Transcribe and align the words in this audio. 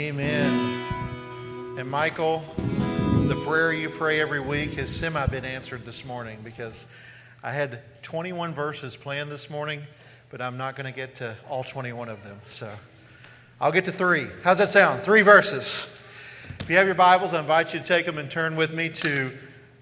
Amen. 0.00 1.78
And 1.78 1.88
Michael, 1.88 2.42
the 3.28 3.40
prayer 3.46 3.72
you 3.72 3.88
pray 3.88 4.20
every 4.20 4.40
week 4.40 4.74
has 4.74 4.90
semi 4.90 5.24
been 5.26 5.44
answered 5.44 5.84
this 5.86 6.04
morning 6.04 6.40
because 6.42 6.88
I 7.44 7.52
had 7.52 7.80
21 8.02 8.54
verses 8.54 8.96
planned 8.96 9.30
this 9.30 9.48
morning, 9.48 9.84
but 10.30 10.40
I'm 10.40 10.56
not 10.56 10.74
going 10.74 10.92
to 10.92 10.96
get 10.96 11.14
to 11.16 11.36
all 11.48 11.62
21 11.62 12.08
of 12.08 12.24
them. 12.24 12.40
So 12.48 12.68
I'll 13.60 13.70
get 13.70 13.84
to 13.84 13.92
three. 13.92 14.26
How's 14.42 14.58
that 14.58 14.68
sound? 14.68 15.00
Three 15.00 15.22
verses. 15.22 15.88
If 16.58 16.68
you 16.68 16.74
have 16.74 16.86
your 16.86 16.96
Bibles, 16.96 17.32
I 17.32 17.38
invite 17.38 17.72
you 17.72 17.78
to 17.78 17.86
take 17.86 18.04
them 18.04 18.18
and 18.18 18.28
turn 18.28 18.56
with 18.56 18.74
me 18.74 18.88
to 18.88 19.30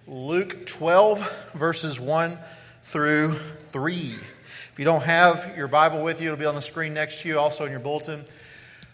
Luke 0.06 0.66
12, 0.66 1.52
verses 1.54 1.98
1 1.98 2.36
through 2.84 3.32
3. 3.32 3.94
If 3.94 4.74
you 4.76 4.84
don't 4.84 5.04
have 5.04 5.56
your 5.56 5.68
Bible 5.68 6.02
with 6.02 6.20
you, 6.20 6.26
it'll 6.26 6.38
be 6.38 6.44
on 6.44 6.54
the 6.54 6.60
screen 6.60 6.92
next 6.92 7.22
to 7.22 7.28
you, 7.28 7.38
also 7.38 7.64
in 7.64 7.70
your 7.70 7.80
bulletin. 7.80 8.26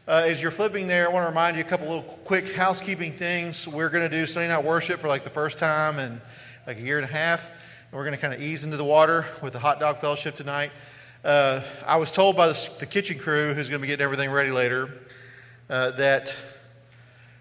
Uh, 0.09 0.22
as 0.25 0.40
you're 0.40 0.50
flipping 0.50 0.86
there, 0.86 1.06
I 1.06 1.12
want 1.12 1.25
to 1.25 1.29
remind 1.29 1.54
you 1.59 1.62
a 1.62 1.66
couple 1.66 1.86
little 1.86 2.18
quick 2.25 2.54
housekeeping 2.54 3.12
things. 3.12 3.68
We're 3.68 3.90
going 3.90 4.08
to 4.11 4.16
do 4.16 4.25
Sunday 4.25 4.49
night 4.49 4.64
worship 4.64 5.00
for 5.00 5.08
like 5.08 5.22
the 5.22 5.29
first 5.29 5.58
time 5.58 5.99
in 5.99 6.22
like 6.66 6.79
a 6.79 6.80
year 6.80 6.96
and 6.96 7.04
a 7.04 7.12
half. 7.12 7.50
And 7.50 7.93
we're 7.93 8.04
going 8.04 8.14
to 8.14 8.18
kind 8.18 8.32
of 8.32 8.40
ease 8.40 8.64
into 8.64 8.79
the 8.79 8.86
water 8.86 9.26
with 9.43 9.52
the 9.52 9.58
hot 9.58 9.80
dog 9.80 9.99
fellowship 9.99 10.35
tonight. 10.35 10.71
Uh, 11.22 11.61
I 11.86 11.96
was 11.99 12.11
told 12.11 12.36
by 12.36 12.46
the, 12.46 12.71
the, 12.79 12.86
kitchen 12.86 13.18
crew, 13.18 13.52
who's 13.52 13.68
going 13.68 13.80
to 13.80 13.82
be 13.82 13.89
getting 13.89 14.02
everything 14.02 14.30
ready 14.30 14.50
later, 14.50 14.89
uh, 15.68 15.90
that 15.90 16.35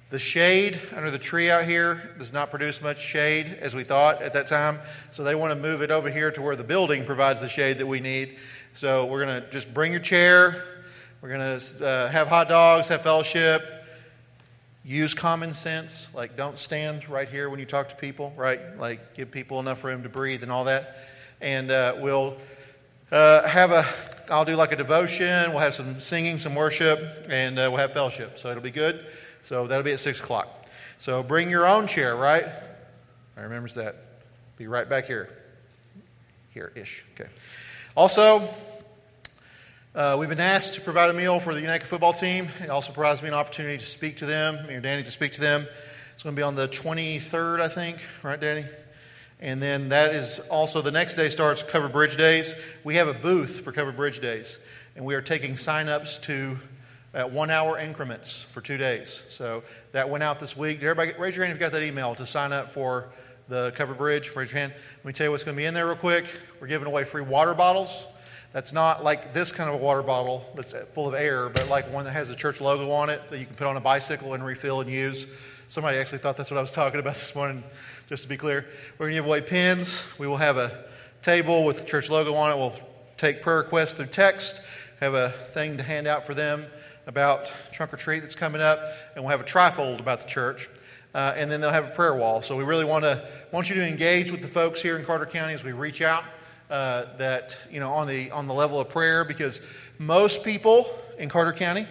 the 0.10 0.20
shade 0.20 0.78
under 0.94 1.10
the 1.10 1.18
tree 1.18 1.50
out 1.50 1.64
here 1.64 2.16
does 2.18 2.34
not 2.34 2.50
produce 2.50 2.82
much 2.82 3.00
shade 3.00 3.58
as 3.62 3.76
we 3.76 3.86
thought 3.86 4.22
at 4.22 4.34
that 4.34 4.48
time. 4.48 4.80
So 5.12 5.24
they 5.24 5.36
want 5.36 5.54
to 5.54 5.56
move 5.58 5.82
it 5.82 5.90
over 5.90 6.10
here 6.10 6.32
to 6.32 6.42
where 6.42 6.58
the 6.58 6.66
building 6.66 7.06
provides 7.06 7.40
the 7.40 7.48
shade 7.48 7.78
that 7.78 7.88
we 7.88 8.02
need. 8.02 8.36
So 8.74 9.06
we're 9.06 9.24
going 9.24 9.42
to 9.42 9.50
just 9.52 9.74
bring 9.74 9.94
your 9.94 10.02
chair 10.02 10.66
we're 11.22 11.30
going 11.30 11.60
to 11.60 11.88
uh, 11.88 12.08
have 12.10 12.28
hot 12.28 12.48
dogs, 12.48 12.90
have 12.90 13.02
fellowship, 13.02 13.84
use 14.86 15.16
common 15.16 15.52
sense. 15.52 16.10
Like, 16.14 16.38
don't 16.38 16.60
stand 16.60 17.10
right 17.10 17.28
here 17.28 17.50
when 17.50 17.60
you 17.60 17.66
talk 17.66 17.90
to 17.90 17.96
people, 17.96 18.34
right? 18.38 18.78
Like, 18.78 19.16
give 19.16 19.32
people 19.32 19.60
enough 19.60 19.84
room 19.84 20.04
to 20.04 20.10
breathe 20.10 20.44
and 20.44 20.52
all 20.52 20.66
that. 20.66 20.98
And 21.42 21.72
uh, 21.72 21.96
we'll 22.00 22.38
uh, 23.12 23.48
have 23.48 23.72
a, 23.72 23.84
I'll 24.30 24.46
do 24.46 24.56
like 24.56 24.72
a 24.72 24.76
devotion. 24.76 25.50
We'll 25.50 25.60
have 25.60 25.74
some 25.74 26.00
singing, 26.00 26.38
some 26.38 26.54
worship, 26.54 27.00
and 27.30 27.58
uh, 27.58 27.68
we'll 27.72 27.80
have 27.80 27.94
fellowship. 27.94 28.38
So 28.38 28.52
it'll 28.52 28.62
be 28.62 28.70
good. 28.70 29.08
So 29.42 29.66
that'll 29.66 29.84
be 29.84 29.94
at 29.94 30.00
6 30.00 30.20
o'clock. 30.20 30.68
So 31.00 31.24
bring 31.24 31.50
your 31.50 31.66
own 31.66 31.88
chair, 31.88 32.16
right? 32.16 32.46
I 33.36 33.42
remembers 33.42 33.74
that. 33.74 33.96
Be 34.58 34.68
right 34.68 34.88
back 34.88 35.06
here. 35.06 35.30
Here 36.54 36.72
ish. 36.76 37.04
Okay. 37.16 37.30
Also, 37.96 38.48
uh, 39.98 40.16
we've 40.16 40.30
been 40.30 40.40
asked 40.40 40.76
to 40.76 40.82
provide 40.82 41.10
a 41.10 41.14
meal 41.14 41.40
for 41.40 41.56
the 41.56 41.60
United 41.60 41.88
football 41.88 42.14
team. 42.14 42.50
It 42.62 42.70
also 42.70 42.94
provides 42.94 43.24
me 43.24 43.30
an 43.30 43.34
opportunity 43.34 43.80
to 43.80 43.86
speak 43.86 44.18
to 44.18 44.28
them, 44.28 44.68
me 44.68 44.76
or 44.76 44.80
Danny 44.80 45.02
to 45.02 45.10
speak 45.10 45.34
to 45.34 45.42
them. 45.42 45.66
It's 46.14 46.22
going 46.22 46.36
to 46.36 46.40
be 46.40 46.44
on 46.44 46.54
the 46.54 46.68
23rd, 46.68 47.60
I 47.60 47.68
think, 47.68 47.98
right, 48.22 48.40
Danny? 48.40 48.66
And 49.40 49.60
then 49.60 49.90
that 49.90 50.14
is 50.14 50.40
also 50.52 50.84
the 50.84 50.92
next 50.92 51.16
day 51.16 51.30
starts 51.30 51.64
Covered 51.64 51.94
Bridge 51.94 52.16
Days. 52.16 52.54
We 52.84 52.94
have 52.98 53.08
a 53.08 53.14
booth 53.16 53.62
for 53.62 53.72
Covered 53.72 53.96
Bridge 53.96 54.20
Days, 54.20 54.60
and 54.96 55.04
we 55.04 55.16
are 55.16 55.22
taking 55.22 55.56
signups 55.56 56.22
to 56.24 56.60
at 57.16 57.32
one 57.32 57.50
hour 57.50 57.80
increments 57.80 58.44
for 58.52 58.62
two 58.62 58.78
days. 58.78 59.24
So 59.30 59.64
that 59.94 60.08
went 60.12 60.24
out 60.24 60.40
this 60.40 60.56
week. 60.56 60.80
Did 60.80 60.90
everybody 60.90 61.20
raise 61.20 61.36
your 61.36 61.44
hand 61.44 61.56
if 61.56 61.60
you 61.60 61.66
got 61.66 61.72
that 61.72 61.82
email 61.82 62.14
to 62.14 62.26
sign 62.28 62.54
up 62.54 62.72
for 62.72 63.10
the 63.48 63.74
Covered 63.76 63.98
Bridge? 63.98 64.32
Raise 64.36 64.52
your 64.52 64.60
hand. 64.60 64.74
Let 64.98 65.06
me 65.06 65.14
tell 65.14 65.26
you 65.26 65.32
what's 65.32 65.44
going 65.44 65.56
to 65.56 65.60
be 65.60 65.66
in 65.66 65.74
there 65.74 65.88
real 65.88 65.96
quick. 65.96 66.28
We're 66.62 66.68
giving 66.68 66.88
away 66.88 67.04
free 67.04 67.24
water 67.24 67.56
bottles. 67.56 68.06
That's 68.58 68.74
not 68.74 69.04
like 69.04 69.36
this 69.36 69.52
kind 69.52 69.70
of 69.70 69.76
a 69.76 69.78
water 69.78 70.02
bottle 70.02 70.44
that's 70.56 70.74
full 70.92 71.08
of 71.08 71.14
air, 71.14 71.48
but 71.48 71.70
like 71.70 71.94
one 71.94 72.06
that 72.06 72.14
has 72.14 72.32
a 72.32 72.36
church 72.36 72.60
logo 72.60 72.90
on 72.90 73.12
it 73.12 73.22
that 73.30 73.38
you 73.40 73.46
can 73.46 73.54
put 73.54 73.68
on 73.68 73.78
a 73.78 73.80
bicycle 73.80 74.34
and 74.34 74.44
refill 74.44 74.82
and 74.82 74.90
use. 74.90 75.28
Somebody 75.68 76.00
actually 76.00 76.18
thought 76.18 76.38
that's 76.38 76.50
what 76.50 76.58
I 76.58 76.62
was 76.62 76.72
talking 76.72 77.00
about 77.00 77.14
this 77.14 77.36
morning, 77.36 77.64
just 78.10 78.24
to 78.24 78.30
be 78.30 78.36
clear. 78.36 78.66
We're 78.98 79.06
going 79.06 79.12
to 79.12 79.18
give 79.18 79.26
away 79.28 79.42
pins. 79.42 80.04
We 80.18 80.26
will 80.26 80.38
have 80.38 80.58
a 80.58 80.86
table 81.22 81.66
with 81.66 81.78
the 81.78 81.86
church 81.86 82.10
logo 82.10 82.34
on 82.34 82.52
it. 82.52 82.56
We'll 82.56 82.74
take 83.16 83.44
prayer 83.44 83.58
requests 83.58 83.94
through 83.94 84.08
text, 84.08 84.60
have 85.02 85.14
a 85.14 85.30
thing 85.30 85.78
to 85.78 85.84
hand 85.84 86.08
out 86.08 86.26
for 86.26 86.34
them 86.34 86.66
about 87.06 87.52
trunk 87.72 87.94
or 87.94 87.98
treat 87.98 88.22
that's 88.22 88.34
coming 88.34 88.60
up, 88.60 88.82
and 89.14 89.24
we'll 89.24 89.38
have 89.38 89.42
a 89.42 89.44
trifold 89.44 90.00
about 90.00 90.22
the 90.22 90.28
church. 90.28 90.68
Uh, 91.14 91.32
and 91.36 91.52
then 91.52 91.62
they'll 91.62 91.70
have 91.70 91.86
a 91.86 91.92
prayer 91.92 92.16
wall. 92.16 92.42
So 92.42 92.58
we 92.58 92.64
really 92.64 92.86
want 92.86 93.04
to 93.04 93.24
want 93.52 93.70
you 93.70 93.76
to 93.76 93.88
engage 93.88 94.32
with 94.32 94.42
the 94.42 94.48
folks 94.48 94.82
here 94.82 94.98
in 94.98 95.06
Carter 95.06 95.28
County 95.28 95.54
as 95.54 95.64
we 95.64 95.74
reach 95.74 96.02
out 96.02 96.24
uh, 96.70 97.06
that, 97.18 97.58
you 97.72 97.80
know, 97.80 97.94
on 97.94 98.08
the, 98.08 98.32
on 98.32 98.48
the 98.48 98.54
level 98.54 98.80
of 98.80 98.90
prayer 98.90 99.24
because 99.24 99.62
most 99.98 100.44
people 100.44 100.90
in 101.18 101.30
Carter 101.30 101.54
County 101.54 101.88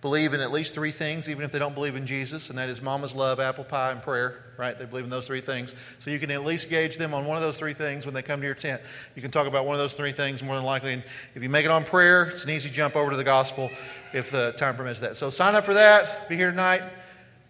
believe 0.00 0.32
in 0.32 0.40
at 0.40 0.52
least 0.52 0.74
three 0.74 0.92
things, 0.92 1.28
even 1.28 1.42
if 1.44 1.50
they 1.50 1.58
don't 1.58 1.74
believe 1.74 1.96
in 1.96 2.06
Jesus, 2.06 2.50
and 2.50 2.58
that 2.58 2.68
is 2.68 2.80
mama's 2.80 3.16
love, 3.16 3.40
apple 3.40 3.64
pie, 3.64 3.90
and 3.90 4.00
prayer, 4.00 4.44
right? 4.56 4.78
They 4.78 4.84
believe 4.84 5.04
in 5.04 5.10
those 5.10 5.26
three 5.26 5.40
things. 5.40 5.74
So 5.98 6.10
you 6.10 6.20
can 6.20 6.30
at 6.30 6.44
least 6.44 6.70
gauge 6.70 6.98
them 6.98 7.14
on 7.14 7.24
one 7.24 7.36
of 7.36 7.42
those 7.42 7.58
three 7.58 7.74
things 7.74 8.04
when 8.04 8.14
they 8.14 8.22
come 8.22 8.40
to 8.40 8.46
your 8.46 8.54
tent. 8.54 8.80
You 9.16 9.22
can 9.22 9.32
talk 9.32 9.48
about 9.48 9.66
one 9.66 9.74
of 9.74 9.80
those 9.80 9.94
three 9.94 10.12
things 10.12 10.42
more 10.42 10.54
than 10.54 10.64
likely. 10.64 10.92
And 10.92 11.02
if 11.34 11.42
you 11.42 11.48
make 11.48 11.64
it 11.64 11.70
on 11.70 11.84
prayer, 11.84 12.24
it's 12.24 12.44
an 12.44 12.50
easy 12.50 12.70
jump 12.70 12.94
over 12.94 13.10
to 13.10 13.16
the 13.16 13.24
gospel 13.24 13.70
if 14.12 14.30
the 14.30 14.52
time 14.56 14.76
permits 14.76 15.00
that. 15.00 15.16
So 15.16 15.30
sign 15.30 15.56
up 15.56 15.64
for 15.64 15.74
that. 15.74 16.28
Be 16.28 16.36
here 16.36 16.50
tonight. 16.50 16.82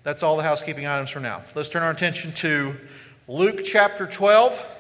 That's 0.02 0.22
all 0.22 0.38
the 0.38 0.42
housekeeping 0.42 0.86
items 0.86 1.10
for 1.10 1.20
now. 1.20 1.42
Let's 1.54 1.68
turn 1.68 1.82
our 1.82 1.90
attention 1.90 2.32
to 2.34 2.76
Luke 3.26 3.62
chapter 3.62 4.06
12 4.06 4.77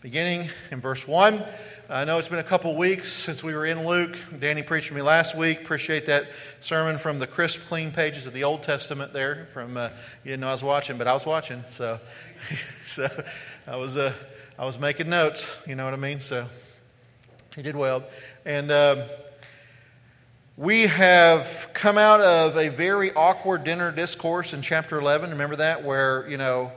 beginning 0.00 0.48
in 0.70 0.80
verse 0.80 1.08
1. 1.08 1.44
I 1.90 2.04
know 2.04 2.18
it's 2.18 2.28
been 2.28 2.38
a 2.38 2.44
couple 2.44 2.76
weeks 2.76 3.12
since 3.12 3.42
we 3.42 3.52
were 3.52 3.66
in 3.66 3.84
Luke. 3.84 4.16
Danny 4.38 4.62
preached 4.62 4.88
to 4.88 4.94
me 4.94 5.02
last 5.02 5.36
week. 5.36 5.60
Appreciate 5.60 6.06
that 6.06 6.28
sermon 6.60 6.98
from 6.98 7.18
the 7.18 7.26
crisp, 7.26 7.62
clean 7.66 7.90
pages 7.90 8.24
of 8.24 8.32
the 8.32 8.44
Old 8.44 8.62
Testament 8.62 9.12
there. 9.12 9.48
From 9.52 9.76
uh, 9.76 9.88
you 10.22 10.30
didn't 10.30 10.42
know 10.42 10.48
I 10.48 10.52
was 10.52 10.62
watching, 10.62 10.98
but 10.98 11.08
I 11.08 11.14
was 11.14 11.26
watching. 11.26 11.64
So, 11.68 11.98
so 12.86 13.08
I 13.66 13.74
was 13.74 13.96
uh, 13.96 14.12
I 14.56 14.64
was 14.64 14.78
making 14.78 15.08
notes. 15.08 15.58
You 15.66 15.74
know 15.74 15.84
what 15.84 15.94
I 15.94 15.96
mean? 15.96 16.20
So 16.20 16.46
he 17.56 17.62
did 17.62 17.74
well. 17.74 18.04
And 18.44 18.70
uh, 18.70 19.04
we 20.56 20.82
have 20.82 21.70
come 21.72 21.98
out 21.98 22.20
of 22.20 22.56
a 22.56 22.68
very 22.68 23.12
awkward 23.14 23.64
dinner 23.64 23.90
discourse 23.90 24.52
in 24.52 24.62
chapter 24.62 24.96
11. 24.96 25.30
Remember 25.30 25.56
that, 25.56 25.82
where 25.82 26.28
you 26.28 26.36
know 26.36 26.70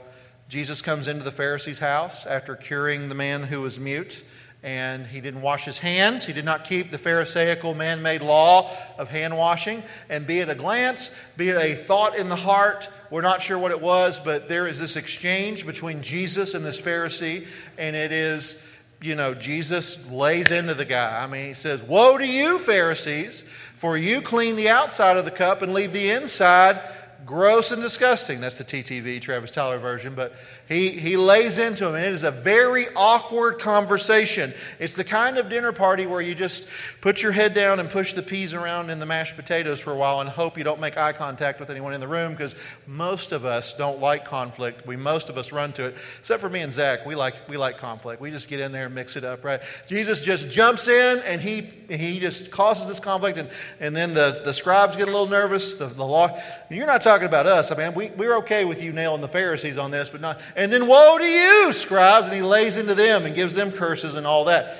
Jesus 0.52 0.82
comes 0.82 1.08
into 1.08 1.24
the 1.24 1.32
Pharisee's 1.32 1.78
house 1.78 2.26
after 2.26 2.54
curing 2.54 3.08
the 3.08 3.14
man 3.14 3.42
who 3.42 3.62
was 3.62 3.80
mute, 3.80 4.22
and 4.62 5.06
he 5.06 5.22
didn't 5.22 5.40
wash 5.40 5.64
his 5.64 5.78
hands. 5.78 6.26
He 6.26 6.34
did 6.34 6.44
not 6.44 6.64
keep 6.64 6.90
the 6.90 6.98
Pharisaical 6.98 7.72
man 7.72 8.02
made 8.02 8.20
law 8.20 8.70
of 8.98 9.08
hand 9.08 9.34
washing. 9.34 9.82
And 10.10 10.26
be 10.26 10.40
it 10.40 10.50
a 10.50 10.54
glance, 10.54 11.10
be 11.38 11.48
it 11.48 11.56
a 11.56 11.74
thought 11.74 12.18
in 12.18 12.28
the 12.28 12.36
heart, 12.36 12.90
we're 13.08 13.22
not 13.22 13.40
sure 13.40 13.56
what 13.56 13.70
it 13.70 13.80
was, 13.80 14.20
but 14.20 14.50
there 14.50 14.66
is 14.66 14.78
this 14.78 14.96
exchange 14.96 15.64
between 15.64 16.02
Jesus 16.02 16.52
and 16.52 16.66
this 16.66 16.78
Pharisee, 16.78 17.46
and 17.78 17.96
it 17.96 18.12
is, 18.12 18.60
you 19.00 19.14
know, 19.14 19.32
Jesus 19.32 19.98
lays 20.10 20.50
into 20.50 20.74
the 20.74 20.84
guy. 20.84 21.24
I 21.24 21.28
mean, 21.28 21.46
he 21.46 21.54
says, 21.54 21.82
Woe 21.82 22.18
to 22.18 22.26
you, 22.26 22.58
Pharisees, 22.58 23.42
for 23.78 23.96
you 23.96 24.20
clean 24.20 24.56
the 24.56 24.68
outside 24.68 25.16
of 25.16 25.24
the 25.24 25.30
cup 25.30 25.62
and 25.62 25.72
leave 25.72 25.94
the 25.94 26.10
inside 26.10 26.78
gross 27.24 27.72
and 27.72 27.82
disgusting. 27.82 28.40
That's 28.40 28.58
the 28.58 28.64
TTV, 28.64 29.20
Travis 29.20 29.50
Tyler 29.50 29.78
version. 29.78 30.14
But 30.14 30.34
he, 30.68 30.90
he 30.90 31.16
lays 31.16 31.58
into 31.58 31.86
him, 31.86 31.94
and 31.96 32.04
it 32.04 32.12
is 32.12 32.22
a 32.22 32.30
very 32.30 32.86
awkward 32.94 33.58
conversation. 33.58 34.54
It's 34.78 34.94
the 34.94 35.04
kind 35.04 35.36
of 35.36 35.48
dinner 35.48 35.72
party 35.72 36.06
where 36.06 36.20
you 36.20 36.34
just 36.34 36.66
put 37.00 37.20
your 37.20 37.32
head 37.32 37.52
down 37.52 37.80
and 37.80 37.90
push 37.90 38.12
the 38.12 38.22
peas 38.22 38.54
around 38.54 38.88
in 38.88 38.98
the 38.98 39.06
mashed 39.06 39.36
potatoes 39.36 39.80
for 39.80 39.92
a 39.92 39.96
while 39.96 40.20
and 40.20 40.30
hope 40.30 40.56
you 40.56 40.64
don't 40.64 40.80
make 40.80 40.96
eye 40.96 41.12
contact 41.12 41.60
with 41.60 41.68
anyone 41.68 41.94
in 41.94 42.00
the 42.00 42.08
room 42.08 42.32
because 42.32 42.54
most 42.86 43.32
of 43.32 43.44
us 43.44 43.74
don't 43.74 44.00
like 44.00 44.24
conflict. 44.24 44.86
We 44.86 44.96
most 44.96 45.28
of 45.28 45.36
us 45.36 45.52
run 45.52 45.72
to 45.74 45.86
it, 45.86 45.96
except 46.18 46.40
for 46.40 46.48
me 46.48 46.60
and 46.60 46.72
Zach. 46.72 47.04
We 47.04 47.16
like, 47.16 47.48
we 47.48 47.56
like 47.56 47.78
conflict. 47.78 48.22
We 48.22 48.30
just 48.30 48.48
get 48.48 48.60
in 48.60 48.72
there 48.72 48.86
and 48.86 48.94
mix 48.94 49.16
it 49.16 49.24
up, 49.24 49.44
right? 49.44 49.60
Jesus 49.86 50.20
just 50.24 50.48
jumps 50.48 50.88
in 50.88 51.18
and 51.20 51.40
he, 51.40 51.68
he 51.90 52.20
just 52.20 52.50
causes 52.50 52.86
this 52.86 53.00
conflict, 53.00 53.36
and, 53.36 53.50
and 53.80 53.96
then 53.96 54.14
the, 54.14 54.40
the 54.44 54.52
scribes 54.52 54.96
get 54.96 55.08
a 55.08 55.10
little 55.10 55.26
nervous. 55.26 55.74
The, 55.74 55.86
the 55.86 56.06
law, 56.06 56.40
you're 56.70 56.86
not 56.86 57.02
talking 57.02 57.26
about 57.26 57.46
us. 57.46 57.70
I 57.72 57.76
mean, 57.76 57.94
we, 57.94 58.10
we're 58.10 58.36
okay 58.38 58.64
with 58.64 58.82
you 58.82 58.92
nailing 58.92 59.20
the 59.20 59.28
Pharisees 59.28 59.76
on 59.76 59.90
this, 59.90 60.08
but 60.08 60.20
not. 60.20 60.40
And 60.56 60.72
then 60.72 60.86
woe 60.86 61.18
to 61.18 61.24
you, 61.24 61.72
scribes, 61.72 62.26
and 62.26 62.36
he 62.36 62.42
lays 62.42 62.76
into 62.76 62.94
them 62.94 63.24
and 63.24 63.34
gives 63.34 63.54
them 63.54 63.72
curses 63.72 64.14
and 64.14 64.26
all 64.26 64.46
that. 64.46 64.76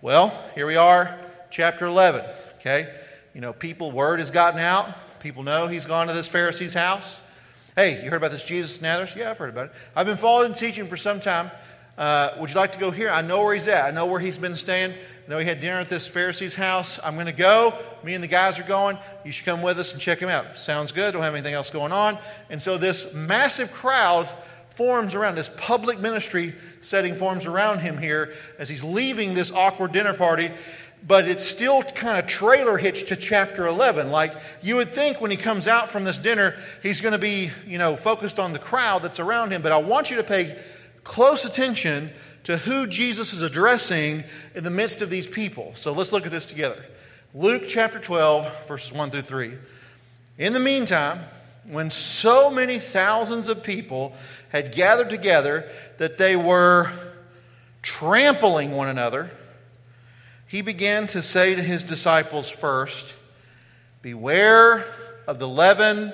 Well, 0.00 0.32
here 0.54 0.66
we 0.66 0.76
are, 0.76 1.18
chapter 1.50 1.86
11. 1.86 2.24
Okay, 2.56 2.92
you 3.34 3.40
know, 3.40 3.52
people, 3.52 3.92
word 3.92 4.18
has 4.18 4.30
gotten 4.30 4.60
out. 4.60 4.88
People 5.20 5.42
know 5.42 5.66
he's 5.66 5.86
gone 5.86 6.06
to 6.06 6.12
this 6.12 6.26
Pharisee's 6.26 6.74
house. 6.74 7.20
Hey, 7.74 8.02
you 8.02 8.10
heard 8.10 8.16
about 8.16 8.30
this 8.30 8.44
Jesus 8.44 8.80
Nazareth? 8.80 9.14
Yeah, 9.16 9.30
I've 9.30 9.38
heard 9.38 9.50
about 9.50 9.66
it. 9.66 9.72
I've 9.94 10.06
been 10.06 10.16
following 10.16 10.46
and 10.46 10.56
teaching 10.56 10.86
for 10.86 10.96
some 10.96 11.20
time. 11.20 11.50
Uh, 11.98 12.34
would 12.38 12.50
you 12.50 12.56
like 12.56 12.72
to 12.72 12.78
go 12.78 12.90
here? 12.90 13.08
I 13.10 13.22
know 13.22 13.42
where 13.42 13.54
he's 13.54 13.68
at. 13.68 13.84
I 13.86 13.90
know 13.90 14.06
where 14.06 14.20
he's 14.20 14.36
been 14.36 14.54
staying. 14.54 14.92
I 14.92 15.30
know 15.30 15.38
he 15.38 15.46
had 15.46 15.60
dinner 15.60 15.80
at 15.80 15.88
this 15.88 16.06
Pharisee's 16.06 16.54
house. 16.54 17.00
I'm 17.02 17.14
going 17.14 17.26
to 17.26 17.32
go. 17.32 17.74
Me 18.04 18.14
and 18.14 18.22
the 18.22 18.28
guys 18.28 18.58
are 18.58 18.64
going. 18.64 18.98
You 19.24 19.32
should 19.32 19.46
come 19.46 19.62
with 19.62 19.78
us 19.78 19.92
and 19.92 20.00
check 20.00 20.18
him 20.18 20.28
out. 20.28 20.58
Sounds 20.58 20.92
good. 20.92 21.12
Don't 21.12 21.22
have 21.22 21.34
anything 21.34 21.54
else 21.54 21.70
going 21.70 21.92
on. 21.92 22.18
And 22.50 22.60
so 22.60 22.76
this 22.76 23.14
massive 23.14 23.72
crowd 23.72 24.28
forms 24.76 25.14
around 25.14 25.34
this 25.34 25.50
public 25.56 25.98
ministry 25.98 26.54
setting 26.80 27.16
forms 27.16 27.46
around 27.46 27.80
him 27.80 27.98
here 27.98 28.34
as 28.58 28.68
he's 28.68 28.84
leaving 28.84 29.34
this 29.34 29.50
awkward 29.52 29.92
dinner 29.92 30.14
party 30.14 30.50
but 31.06 31.28
it's 31.28 31.44
still 31.44 31.82
kind 31.82 32.18
of 32.18 32.26
trailer 32.26 32.76
hitched 32.76 33.08
to 33.08 33.16
chapter 33.16 33.66
11. 33.66 34.10
Like 34.10 34.34
you 34.62 34.76
would 34.76 34.92
think 34.92 35.20
when 35.20 35.30
he 35.30 35.36
comes 35.36 35.68
out 35.68 35.90
from 35.90 36.04
this 36.04 36.18
dinner, 36.18 36.56
he's 36.82 37.00
going 37.00 37.12
to 37.12 37.18
be, 37.18 37.50
you 37.66 37.78
know, 37.78 37.96
focused 37.96 38.38
on 38.38 38.52
the 38.52 38.58
crowd 38.58 39.02
that's 39.02 39.20
around 39.20 39.52
him. 39.52 39.62
But 39.62 39.72
I 39.72 39.78
want 39.78 40.10
you 40.10 40.16
to 40.16 40.24
pay 40.24 40.58
close 41.04 41.44
attention 41.44 42.10
to 42.44 42.56
who 42.56 42.86
Jesus 42.86 43.32
is 43.32 43.42
addressing 43.42 44.24
in 44.54 44.64
the 44.64 44.70
midst 44.70 45.02
of 45.02 45.10
these 45.10 45.26
people. 45.26 45.72
So 45.74 45.92
let's 45.92 46.12
look 46.12 46.26
at 46.26 46.32
this 46.32 46.46
together. 46.46 46.84
Luke 47.34 47.64
chapter 47.68 47.98
12, 47.98 48.66
verses 48.66 48.92
1 48.92 49.10
through 49.10 49.22
3. 49.22 49.52
In 50.38 50.52
the 50.52 50.60
meantime, 50.60 51.20
when 51.68 51.90
so 51.90 52.50
many 52.50 52.78
thousands 52.78 53.48
of 53.48 53.62
people 53.62 54.14
had 54.50 54.72
gathered 54.72 55.10
together 55.10 55.68
that 55.98 56.18
they 56.18 56.36
were 56.36 56.92
trampling 57.82 58.72
one 58.72 58.88
another, 58.88 59.30
he 60.46 60.62
began 60.62 61.06
to 61.08 61.22
say 61.22 61.54
to 61.54 61.62
his 61.62 61.84
disciples 61.84 62.48
first, 62.48 63.14
Beware 64.02 64.86
of 65.26 65.38
the 65.38 65.48
leaven 65.48 66.12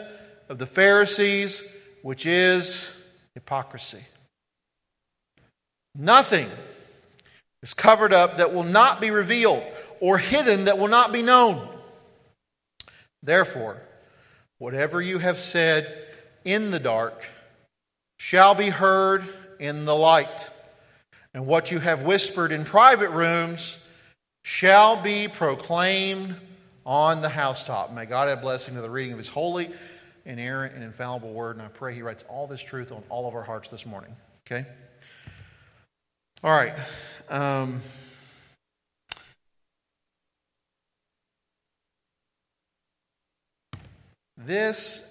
of 0.49 0.59
the 0.59 0.67
Pharisees, 0.67 1.63
which 2.01 2.25
is 2.25 2.93
hypocrisy. 3.35 4.05
Nothing 5.95 6.49
is 7.63 7.75
covered 7.75 8.13
up 8.13 8.39
that 8.39 8.55
will 8.55 8.65
not 8.65 9.01
be 9.01 9.11
revealed, 9.11 9.63
or 10.01 10.17
hidden 10.17 10.65
that 10.65 10.79
will 10.79 10.89
not 10.89 11.13
be 11.13 11.23
known. 11.23 11.69
Therefore, 13.23 13.81
whatever 14.63 15.03
you 15.03 15.19
have 15.19 15.41
said 15.41 15.93
in 16.45 16.71
the 16.71 16.79
dark 16.79 17.27
shall 18.17 18.55
be 18.55 18.69
heard 18.69 19.29
in 19.59 19.85
the 19.85 19.95
light, 19.95 20.51
and 21.35 21.45
what 21.49 21.73
you 21.73 21.81
have 21.81 22.03
whispered 22.03 22.53
in 22.53 22.65
private 22.65 23.11
rooms 23.11 23.77
shall 24.45 25.03
be 25.03 25.27
proclaimed 25.27 26.37
on 26.87 27.23
the 27.23 27.29
housetop. 27.29 27.93
May 27.93 28.07
God 28.07 28.29
add 28.29 28.41
blessing 28.41 28.77
to 28.77 28.81
the 28.81 28.89
reading 28.89 29.11
of 29.11 29.19
his 29.19 29.29
holy, 29.29 29.69
inerrant, 30.25 30.77
and 30.77 30.85
infallible 30.85 31.33
word. 31.33 31.57
And 31.57 31.65
I 31.65 31.69
pray 31.69 31.93
he 31.93 32.03
writes 32.03 32.25
all 32.29 32.47
this 32.47 32.63
truth 32.63 32.93
on 32.93 33.03
all 33.09 33.27
of 33.27 33.35
our 33.35 33.43
hearts 33.43 33.69
this 33.69 33.85
morning. 33.85 34.15
Okay? 34.47 34.65
All 36.45 36.57
right. 36.57 36.75
Um, 37.29 37.83
this 44.47 45.05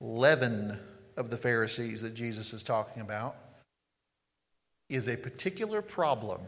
leaven 0.00 0.78
of 1.16 1.30
the 1.30 1.36
Pharisees 1.36 2.02
that 2.02 2.14
Jesus 2.14 2.52
is 2.52 2.62
talking 2.62 3.02
about 3.02 3.36
is 4.88 5.08
a 5.08 5.16
particular 5.16 5.82
problem 5.82 6.40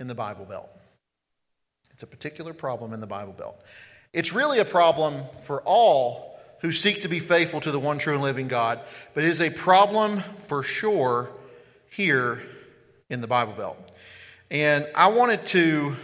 in 0.00 0.06
the 0.06 0.14
Bible 0.14 0.44
Belt. 0.44 0.68
It's 1.92 2.02
a 2.02 2.06
particular 2.06 2.52
problem 2.52 2.92
in 2.92 3.00
the 3.00 3.06
Bible 3.06 3.32
Belt. 3.32 3.60
It's 4.12 4.32
really 4.32 4.58
a 4.58 4.64
problem 4.64 5.22
for 5.42 5.62
all 5.62 6.40
who 6.60 6.72
seek 6.72 7.02
to 7.02 7.08
be 7.08 7.20
faithful 7.20 7.60
to 7.60 7.70
the 7.70 7.78
one 7.78 7.98
true 7.98 8.14
and 8.14 8.22
living 8.22 8.48
God, 8.48 8.80
but 9.12 9.22
it 9.22 9.28
is 9.28 9.40
a 9.40 9.50
problem 9.50 10.22
for 10.46 10.62
sure 10.62 11.30
here 11.90 12.42
in 13.10 13.20
the 13.20 13.26
Bible 13.26 13.52
Belt. 13.52 13.78
And 14.50 14.86
I 14.94 15.08
wanted 15.08 15.46
to 15.46 15.96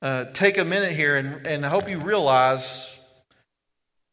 uh, 0.00 0.24
take 0.32 0.58
a 0.58 0.64
minute 0.64 0.92
here 0.92 1.16
and, 1.16 1.46
and 1.46 1.66
I 1.66 1.68
hope 1.68 1.88
you 1.88 1.98
realize 1.98 2.91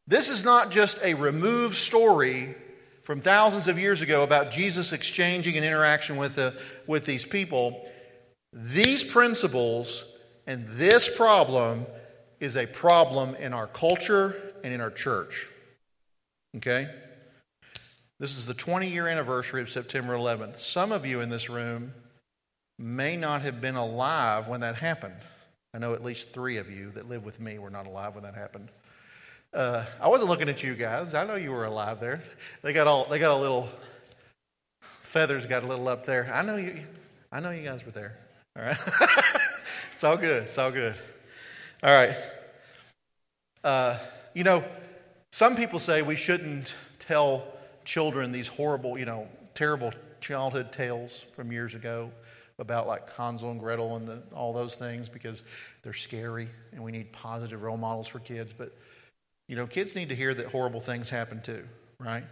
this 0.10 0.30
is 0.30 0.44
not 0.44 0.72
just 0.72 1.00
a 1.04 1.14
removed 1.14 1.78
story 1.78 2.56
from 3.04 3.22
thousands 3.22 3.68
of 3.68 3.80
years 3.80 4.02
ago 4.02 4.24
about 4.24 4.50
Jesus 4.52 4.92
exchanging 4.92 5.56
an 5.56 5.64
interaction 5.64 6.18
with, 6.18 6.36
the, 6.36 6.60
with 6.88 7.06
these 7.06 7.24
people. 7.24 7.88
These 8.52 9.04
principles 9.04 10.06
and 10.48 10.68
this 10.68 11.08
problem 11.08 11.86
is 12.40 12.58
a 12.58 12.66
problem 12.66 13.36
in 13.36 13.54
our 13.54 13.68
culture 13.68 14.36
and 14.64 14.74
in 14.74 14.82
our 14.82 14.90
church. 14.90 15.48
Okay? 16.58 16.90
This 18.20 18.36
is 18.36 18.48
the 18.48 18.56
20 18.56 18.88
year 18.90 19.08
anniversary 19.08 19.62
of 19.62 19.70
September 19.70 20.14
11th. 20.14 20.58
Some 20.58 20.92
of 20.92 21.06
you 21.06 21.22
in 21.22 21.30
this 21.30 21.52
room 21.52 21.94
may 22.80 23.16
not 23.16 23.44
have 23.44 23.62
been 23.62 23.76
alive 23.76 24.48
when 24.48 24.62
that 24.62 24.76
happened. 24.76 25.22
I 25.76 25.78
know 25.78 25.94
at 25.94 26.04
least 26.04 26.30
three 26.30 26.58
of 26.58 26.72
you 26.72 26.90
that 26.92 27.08
live 27.08 27.24
with 27.24 27.40
me 27.40 27.60
were 27.60 27.70
not 27.70 27.86
alive 27.86 28.16
when 28.16 28.24
that 28.24 28.34
happened. 28.34 28.70
Uh, 29.52 29.84
I 30.00 30.10
wasn't 30.10 30.30
looking 30.30 30.48
at 30.48 30.62
you 30.62 30.76
guys. 30.76 31.16
I 31.16 31.26
know 31.26 31.36
you 31.36 31.52
were 31.52 31.66
alive 31.66 32.00
there. 32.00 32.22
They 32.62 32.72
got 32.72 32.86
all 32.86 33.06
they 33.06 33.18
got 33.18 33.32
a 33.32 33.36
little 33.36 33.68
feathers 34.82 35.48
got 35.48 35.64
a 35.64 35.68
little 35.68 35.88
up 35.88 36.06
there. 36.06 36.30
I 36.32 36.44
know 36.44 36.56
you. 36.56 36.82
I 37.32 37.40
know 37.40 37.50
you 37.50 37.64
guys 37.64 37.84
were 37.84 37.92
there. 37.92 38.16
All 38.56 38.64
right. 38.64 38.78
it's 39.92 40.04
all 40.04 40.18
good. 40.18 40.44
It's 40.44 40.58
all 40.58 40.70
good. 40.70 40.94
All 41.82 41.92
right. 41.92 42.16
Uh, 43.64 43.98
you 44.36 44.44
know, 44.44 44.64
some 45.32 45.56
people 45.56 45.80
say 45.80 46.04
we 46.04 46.16
shouldn't 46.16 46.76
tell 47.00 47.48
children 47.86 48.32
these 48.32 48.48
horrible, 48.48 49.00
you 49.00 49.06
know, 49.06 49.28
terrible 49.56 49.92
childhood 50.22 50.72
tales 50.72 51.26
from 51.36 51.52
years 51.52 51.74
ago 51.74 52.12
about 52.60 52.86
like 52.86 53.12
Hansel 53.14 53.50
and 53.50 53.60
Gretel 53.60 53.96
and 53.96 54.08
the, 54.08 54.22
all 54.36 54.54
those 54.54 54.76
things 54.76 55.10
because 55.10 55.44
they're 55.82 55.94
scary 55.94 56.50
and 56.72 56.84
we 56.84 56.92
need 56.92 57.12
positive 57.12 57.64
role 57.64 57.78
models 57.78 58.08
for 58.08 58.20
kids. 58.20 58.54
But, 58.54 58.78
you 59.50 59.56
know, 59.56 59.66
kids 59.66 59.96
need 59.96 60.10
to 60.10 60.16
hear 60.16 60.34
that 60.36 60.46
horrible 60.46 60.80
things 60.80 61.10
happen 61.10 61.42
too, 61.42 61.66
right? 62.00 62.24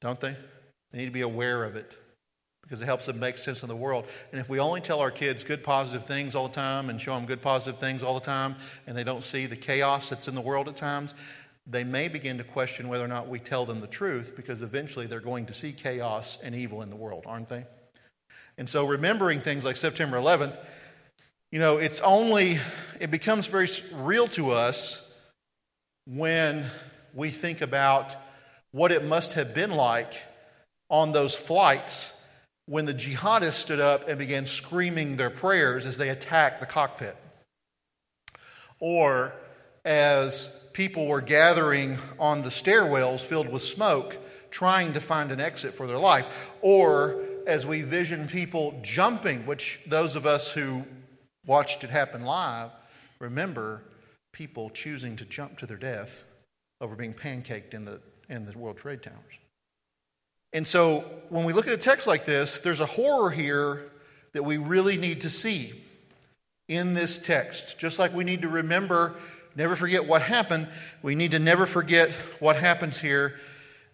Don't 0.00 0.18
they? 0.18 0.34
They 0.90 0.98
need 0.98 1.04
to 1.04 1.10
be 1.10 1.20
aware 1.20 1.62
of 1.62 1.76
it 1.76 1.98
because 2.62 2.80
it 2.80 2.86
helps 2.86 3.04
them 3.04 3.20
make 3.20 3.36
sense 3.36 3.62
of 3.62 3.68
the 3.68 3.76
world. 3.76 4.06
And 4.32 4.40
if 4.40 4.48
we 4.48 4.58
only 4.58 4.80
tell 4.80 5.00
our 5.00 5.10
kids 5.10 5.44
good 5.44 5.62
positive 5.62 6.06
things 6.06 6.34
all 6.34 6.48
the 6.48 6.54
time 6.54 6.88
and 6.88 6.98
show 6.98 7.14
them 7.14 7.26
good 7.26 7.42
positive 7.42 7.78
things 7.78 8.02
all 8.02 8.14
the 8.14 8.24
time 8.24 8.56
and 8.86 8.96
they 8.96 9.04
don't 9.04 9.22
see 9.22 9.44
the 9.44 9.56
chaos 9.56 10.08
that's 10.08 10.26
in 10.26 10.34
the 10.34 10.40
world 10.40 10.66
at 10.66 10.74
times, 10.74 11.14
they 11.66 11.84
may 11.84 12.08
begin 12.08 12.38
to 12.38 12.44
question 12.44 12.88
whether 12.88 13.04
or 13.04 13.08
not 13.08 13.28
we 13.28 13.38
tell 13.38 13.66
them 13.66 13.82
the 13.82 13.86
truth 13.86 14.32
because 14.34 14.62
eventually 14.62 15.06
they're 15.06 15.20
going 15.20 15.44
to 15.44 15.52
see 15.52 15.70
chaos 15.70 16.38
and 16.42 16.54
evil 16.54 16.80
in 16.80 16.88
the 16.88 16.96
world, 16.96 17.24
aren't 17.26 17.48
they? 17.48 17.66
And 18.56 18.66
so 18.66 18.86
remembering 18.86 19.42
things 19.42 19.66
like 19.66 19.76
September 19.76 20.16
11th, 20.16 20.56
you 21.52 21.58
know, 21.58 21.76
it's 21.76 22.00
only, 22.00 22.58
it 23.00 23.10
becomes 23.10 23.46
very 23.46 23.68
real 23.92 24.26
to 24.28 24.52
us 24.52 25.03
when 26.06 26.64
we 27.14 27.30
think 27.30 27.60
about 27.60 28.16
what 28.72 28.92
it 28.92 29.04
must 29.04 29.34
have 29.34 29.54
been 29.54 29.70
like 29.70 30.14
on 30.90 31.12
those 31.12 31.34
flights 31.34 32.12
when 32.66 32.86
the 32.86 32.94
jihadists 32.94 33.54
stood 33.54 33.80
up 33.80 34.08
and 34.08 34.18
began 34.18 34.46
screaming 34.46 35.16
their 35.16 35.30
prayers 35.30 35.86
as 35.86 35.96
they 35.96 36.08
attacked 36.08 36.60
the 36.60 36.66
cockpit. 36.66 37.16
Or 38.80 39.32
as 39.84 40.48
people 40.72 41.06
were 41.06 41.20
gathering 41.20 41.98
on 42.18 42.42
the 42.42 42.48
stairwells 42.48 43.20
filled 43.20 43.48
with 43.48 43.62
smoke, 43.62 44.16
trying 44.50 44.94
to 44.94 45.00
find 45.00 45.30
an 45.30 45.40
exit 45.40 45.74
for 45.74 45.86
their 45.86 45.98
life. 45.98 46.26
Or 46.62 47.20
as 47.46 47.66
we 47.66 47.82
vision 47.82 48.28
people 48.28 48.78
jumping, 48.82 49.46
which 49.46 49.80
those 49.86 50.16
of 50.16 50.26
us 50.26 50.52
who 50.52 50.84
watched 51.46 51.84
it 51.84 51.90
happen 51.90 52.24
live 52.24 52.70
remember 53.18 53.82
people 54.34 54.68
choosing 54.68 55.16
to 55.16 55.24
jump 55.24 55.56
to 55.58 55.66
their 55.66 55.78
death 55.78 56.24
over 56.80 56.94
being 56.94 57.14
pancaked 57.14 57.72
in 57.72 57.84
the, 57.84 58.00
in 58.28 58.44
the 58.44 58.58
World 58.58 58.76
Trade 58.76 59.02
Towers. 59.02 59.16
And 60.52 60.66
so 60.66 61.04
when 61.30 61.44
we 61.44 61.52
look 61.52 61.66
at 61.66 61.72
a 61.72 61.78
text 61.78 62.06
like 62.06 62.24
this, 62.24 62.60
there's 62.60 62.80
a 62.80 62.86
horror 62.86 63.30
here 63.30 63.90
that 64.32 64.42
we 64.42 64.58
really 64.58 64.98
need 64.98 65.22
to 65.22 65.30
see 65.30 65.72
in 66.68 66.94
this 66.94 67.18
text. 67.18 67.78
Just 67.78 67.98
like 67.98 68.12
we 68.12 68.24
need 68.24 68.42
to 68.42 68.48
remember, 68.48 69.14
never 69.56 69.76
forget 69.76 70.06
what 70.06 70.20
happened, 70.22 70.68
we 71.00 71.14
need 71.14 71.30
to 71.30 71.38
never 71.38 71.64
forget 71.64 72.12
what 72.40 72.56
happens 72.56 72.98
here 72.98 73.38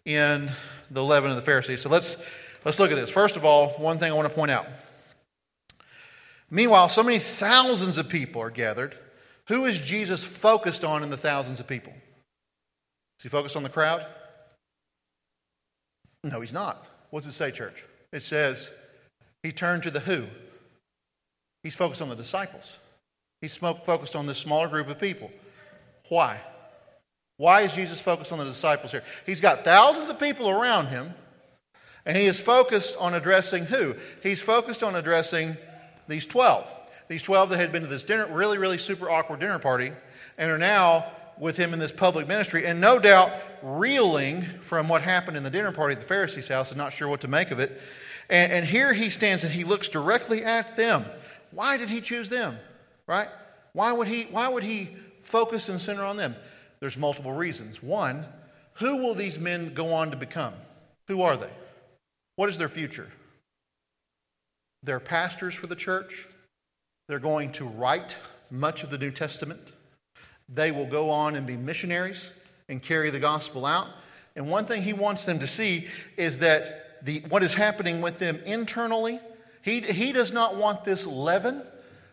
in 0.06 0.50
the 0.90 1.04
leaven 1.04 1.30
of 1.30 1.36
the 1.36 1.42
Pharisees. 1.42 1.82
So 1.82 1.90
let's, 1.90 2.16
let's 2.64 2.80
look 2.80 2.90
at 2.90 2.96
this. 2.96 3.10
First 3.10 3.36
of 3.36 3.44
all, 3.44 3.70
one 3.70 3.98
thing 3.98 4.10
I 4.10 4.14
want 4.14 4.28
to 4.28 4.34
point 4.34 4.50
out. 4.50 4.66
Meanwhile, 6.50 6.88
so 6.88 7.02
many 7.02 7.18
thousands 7.18 7.98
of 7.98 8.08
people 8.08 8.40
are 8.42 8.50
gathered. 8.50 8.96
Who 9.50 9.64
is 9.64 9.80
Jesus 9.80 10.22
focused 10.22 10.84
on 10.84 11.02
in 11.02 11.10
the 11.10 11.16
thousands 11.16 11.58
of 11.58 11.66
people? 11.66 11.92
Is 11.92 13.24
he 13.24 13.28
focused 13.28 13.56
on 13.56 13.64
the 13.64 13.68
crowd? 13.68 14.06
No, 16.22 16.40
he's 16.40 16.52
not. 16.52 16.86
What 17.10 17.24
does 17.24 17.34
it 17.34 17.36
say, 17.36 17.50
church? 17.50 17.84
It 18.12 18.22
says 18.22 18.70
he 19.42 19.50
turned 19.50 19.82
to 19.82 19.90
the 19.90 19.98
who? 19.98 20.26
He's 21.64 21.74
focused 21.74 22.00
on 22.00 22.08
the 22.08 22.14
disciples. 22.14 22.78
He's 23.40 23.56
focused 23.56 24.14
on 24.14 24.28
this 24.28 24.38
smaller 24.38 24.68
group 24.68 24.88
of 24.88 25.00
people. 25.00 25.32
Why? 26.08 26.40
Why 27.36 27.62
is 27.62 27.74
Jesus 27.74 28.00
focused 28.00 28.30
on 28.30 28.38
the 28.38 28.44
disciples 28.44 28.92
here? 28.92 29.02
He's 29.26 29.40
got 29.40 29.64
thousands 29.64 30.10
of 30.10 30.20
people 30.20 30.48
around 30.48 30.86
him, 30.86 31.12
and 32.06 32.16
he 32.16 32.26
is 32.26 32.38
focused 32.38 32.96
on 32.98 33.14
addressing 33.14 33.64
who? 33.64 33.96
He's 34.22 34.40
focused 34.40 34.84
on 34.84 34.94
addressing 34.94 35.56
these 36.06 36.24
12. 36.24 36.66
These 37.10 37.24
12 37.24 37.50
that 37.50 37.58
had 37.58 37.72
been 37.72 37.82
to 37.82 37.88
this 37.88 38.04
dinner, 38.04 38.28
really, 38.28 38.56
really 38.56 38.78
super 38.78 39.10
awkward 39.10 39.40
dinner 39.40 39.58
party, 39.58 39.90
and 40.38 40.48
are 40.48 40.58
now 40.58 41.06
with 41.38 41.56
him 41.56 41.72
in 41.72 41.80
this 41.80 41.90
public 41.90 42.28
ministry, 42.28 42.66
and 42.66 42.80
no 42.80 43.00
doubt 43.00 43.32
reeling 43.62 44.42
from 44.62 44.88
what 44.88 45.02
happened 45.02 45.36
in 45.36 45.42
the 45.42 45.50
dinner 45.50 45.72
party 45.72 45.94
at 45.94 46.00
the 46.00 46.06
Pharisee's 46.06 46.46
house 46.46 46.70
and 46.70 46.78
not 46.78 46.92
sure 46.92 47.08
what 47.08 47.22
to 47.22 47.28
make 47.28 47.50
of 47.50 47.58
it. 47.58 47.82
And, 48.28 48.52
and 48.52 48.64
here 48.64 48.92
he 48.92 49.10
stands 49.10 49.42
and 49.42 49.52
he 49.52 49.64
looks 49.64 49.88
directly 49.88 50.44
at 50.44 50.76
them. 50.76 51.04
Why 51.50 51.78
did 51.78 51.88
he 51.88 52.00
choose 52.00 52.28
them? 52.28 52.56
right? 53.08 53.26
Why 53.72 53.92
would 53.92 54.06
he, 54.06 54.28
why 54.30 54.48
would 54.48 54.62
he 54.62 54.90
focus 55.24 55.68
and 55.68 55.80
center 55.80 56.04
on 56.04 56.16
them? 56.16 56.36
There's 56.78 56.96
multiple 56.96 57.32
reasons. 57.32 57.82
One, 57.82 58.24
who 58.74 58.98
will 58.98 59.16
these 59.16 59.36
men 59.36 59.74
go 59.74 59.92
on 59.92 60.12
to 60.12 60.16
become? 60.16 60.54
Who 61.08 61.22
are 61.22 61.36
they? 61.36 61.50
What 62.36 62.48
is 62.48 62.56
their 62.56 62.68
future? 62.68 63.10
They're 64.84 65.00
pastors 65.00 65.54
for 65.54 65.66
the 65.66 65.74
church. 65.74 66.28
They're 67.10 67.18
going 67.18 67.50
to 67.54 67.64
write 67.64 68.16
much 68.52 68.84
of 68.84 68.90
the 68.90 68.96
New 68.96 69.10
Testament. 69.10 69.72
They 70.48 70.70
will 70.70 70.86
go 70.86 71.10
on 71.10 71.34
and 71.34 71.44
be 71.44 71.56
missionaries 71.56 72.30
and 72.68 72.80
carry 72.80 73.10
the 73.10 73.18
gospel 73.18 73.66
out. 73.66 73.88
And 74.36 74.48
one 74.48 74.64
thing 74.66 74.80
he 74.80 74.92
wants 74.92 75.24
them 75.24 75.40
to 75.40 75.46
see 75.48 75.88
is 76.16 76.38
that 76.38 77.04
the, 77.04 77.24
what 77.28 77.42
is 77.42 77.52
happening 77.52 78.00
with 78.00 78.20
them 78.20 78.38
internally, 78.46 79.18
he, 79.62 79.80
he 79.80 80.12
does 80.12 80.32
not 80.32 80.54
want 80.54 80.84
this 80.84 81.04
leaven, 81.04 81.64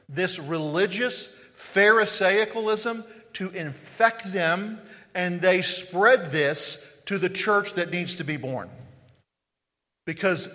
this 0.09 0.39
religious 0.39 1.29
Pharisaicalism 1.55 3.05
to 3.33 3.51
infect 3.51 4.33
them, 4.33 4.81
and 5.13 5.39
they 5.39 5.61
spread 5.61 6.31
this 6.31 6.83
to 7.05 7.19
the 7.19 7.29
church 7.29 7.73
that 7.73 7.91
needs 7.91 8.15
to 8.15 8.23
be 8.23 8.37
born. 8.37 8.67
Because 10.07 10.49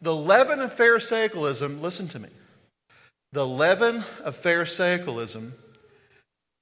the 0.00 0.14
leaven 0.14 0.60
of 0.60 0.72
Pharisaicalism, 0.76 1.80
listen 1.80 2.06
to 2.06 2.20
me, 2.20 2.28
the 3.32 3.46
leaven 3.46 4.04
of 4.24 4.40
Pharisaicalism 4.40 5.52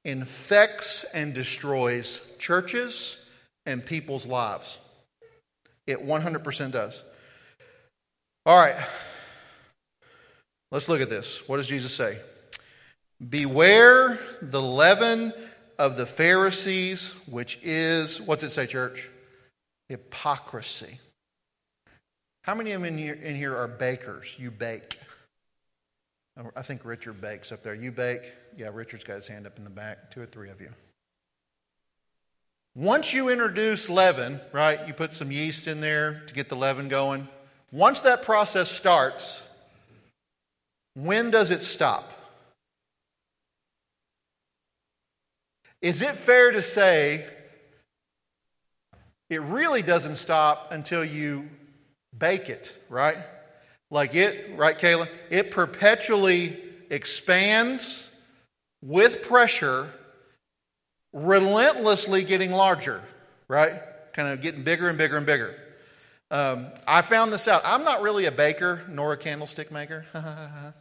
infects 0.05 1.05
and 1.15 1.35
destroys 1.35 2.21
churches 2.39 3.19
and 3.67 3.85
people's 3.85 4.27
lives. 4.27 4.79
It 5.87 6.05
100% 6.05 6.71
does. 6.73 7.03
All 8.45 8.57
right, 8.57 8.77
let's 10.71 10.89
look 10.89 11.01
at 11.01 11.11
this. 11.11 11.49
What 11.49 11.57
does 11.57 11.67
Jesus 11.67 11.93
say? 11.93 12.19
Beware 13.29 14.19
the 14.43 14.63
leaven 14.63 15.33
of 15.79 15.97
the 15.97 16.07
Pharisees, 16.07 17.11
which 17.29 17.59
is, 17.63 18.21
what's 18.21 18.43
it 18.43 18.51
say, 18.51 18.67
church? 18.67 19.11
Hypocrisy. 19.89 21.01
How 22.43 22.55
many 22.55 22.73
of 22.73 22.83
you 22.83 22.87
in 22.87 22.99
here, 22.99 23.15
in 23.15 23.35
here 23.35 23.57
are 23.57 23.67
bakers? 23.67 24.37
You 24.39 24.51
bake. 24.51 24.99
I 26.55 26.63
think 26.63 26.85
Richard 26.85 27.21
bakes 27.21 27.51
up 27.51 27.63
there. 27.63 27.75
You 27.75 27.91
bake? 27.91 28.33
Yeah, 28.57 28.71
Richard's 28.73 29.05
got 29.05 29.17
his 29.17 29.27
hand 29.27 29.47
up 29.47 29.57
in 29.57 29.65
the 29.65 29.71
back. 29.71 30.11
Two 30.11 30.21
or 30.21 30.27
three 30.27 30.51
of 30.51 30.61
you. 30.61 30.71
Once 32.75 33.15
you 33.15 33.31
introduce 33.31 33.89
leaven, 33.89 34.39
right, 34.53 34.87
you 34.87 34.93
put 34.93 35.13
some 35.13 35.33
yeast 35.33 35.67
in 35.67 35.81
there 35.81 36.23
to 36.27 36.35
get 36.35 36.51
the 36.51 36.57
leaven 36.57 36.89
going. 36.89 37.27
Once 37.73 38.03
that 38.03 38.23
process 38.23 38.71
starts, 38.71 39.43
when 40.95 41.31
does 41.31 41.51
it 41.51 41.61
stop? 41.61 42.13
Is 45.81 46.03
it 46.03 46.15
fair 46.17 46.51
to 46.51 46.61
say 46.61 47.25
it 49.31 49.41
really 49.41 49.83
doesn't 49.83 50.17
stop 50.17 50.69
until 50.71 51.05
you 51.05 51.49
bake 52.17 52.51
it, 52.51 52.77
right? 52.91 53.19
Like 53.91 54.15
it, 54.15 54.57
right, 54.57 54.79
Kayla? 54.79 55.09
It 55.31 55.51
perpetually 55.51 56.57
expands 56.91 58.11
with 58.83 59.23
pressure, 59.23 59.89
relentlessly 61.13 62.25
getting 62.25 62.53
larger, 62.53 63.03
right? 63.49 63.75
Kind 64.13 64.29
of 64.29 64.41
getting 64.41 64.63
bigger 64.63 64.89
and 64.89 64.99
bigger 64.99 65.17
and 65.17 65.27
bigger. 65.27 65.55
Um, 66.31 66.69
I 66.89 67.03
found 67.03 67.33
this 67.33 67.47
out. 67.47 67.63
I'm 67.65 67.85
not 67.85 68.03
really 68.03 68.25
a 68.25 68.33
baker 68.33 68.83
nor 68.89 69.13
a 69.13 69.17
candlestick 69.17 69.71
maker, 69.71 70.05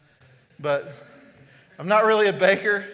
but 0.60 0.92
I'm 1.78 1.88
not 1.88 2.06
really 2.06 2.28
a 2.28 2.34
baker. 2.34 2.86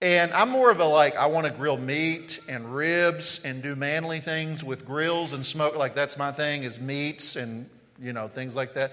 And 0.00 0.32
I'm 0.32 0.50
more 0.50 0.70
of 0.70 0.80
a 0.80 0.84
like, 0.84 1.16
I 1.16 1.26
want 1.26 1.46
to 1.46 1.52
grill 1.52 1.76
meat 1.76 2.40
and 2.48 2.74
ribs 2.74 3.40
and 3.44 3.62
do 3.62 3.76
manly 3.76 4.20
things 4.20 4.64
with 4.64 4.84
grills 4.84 5.32
and 5.32 5.44
smoke. 5.44 5.76
Like, 5.76 5.94
that's 5.94 6.18
my 6.18 6.32
thing, 6.32 6.62
is 6.62 6.78
meats 6.80 7.36
and, 7.36 7.68
you 8.00 8.12
know, 8.12 8.28
things 8.28 8.54
like 8.56 8.74
that. 8.74 8.92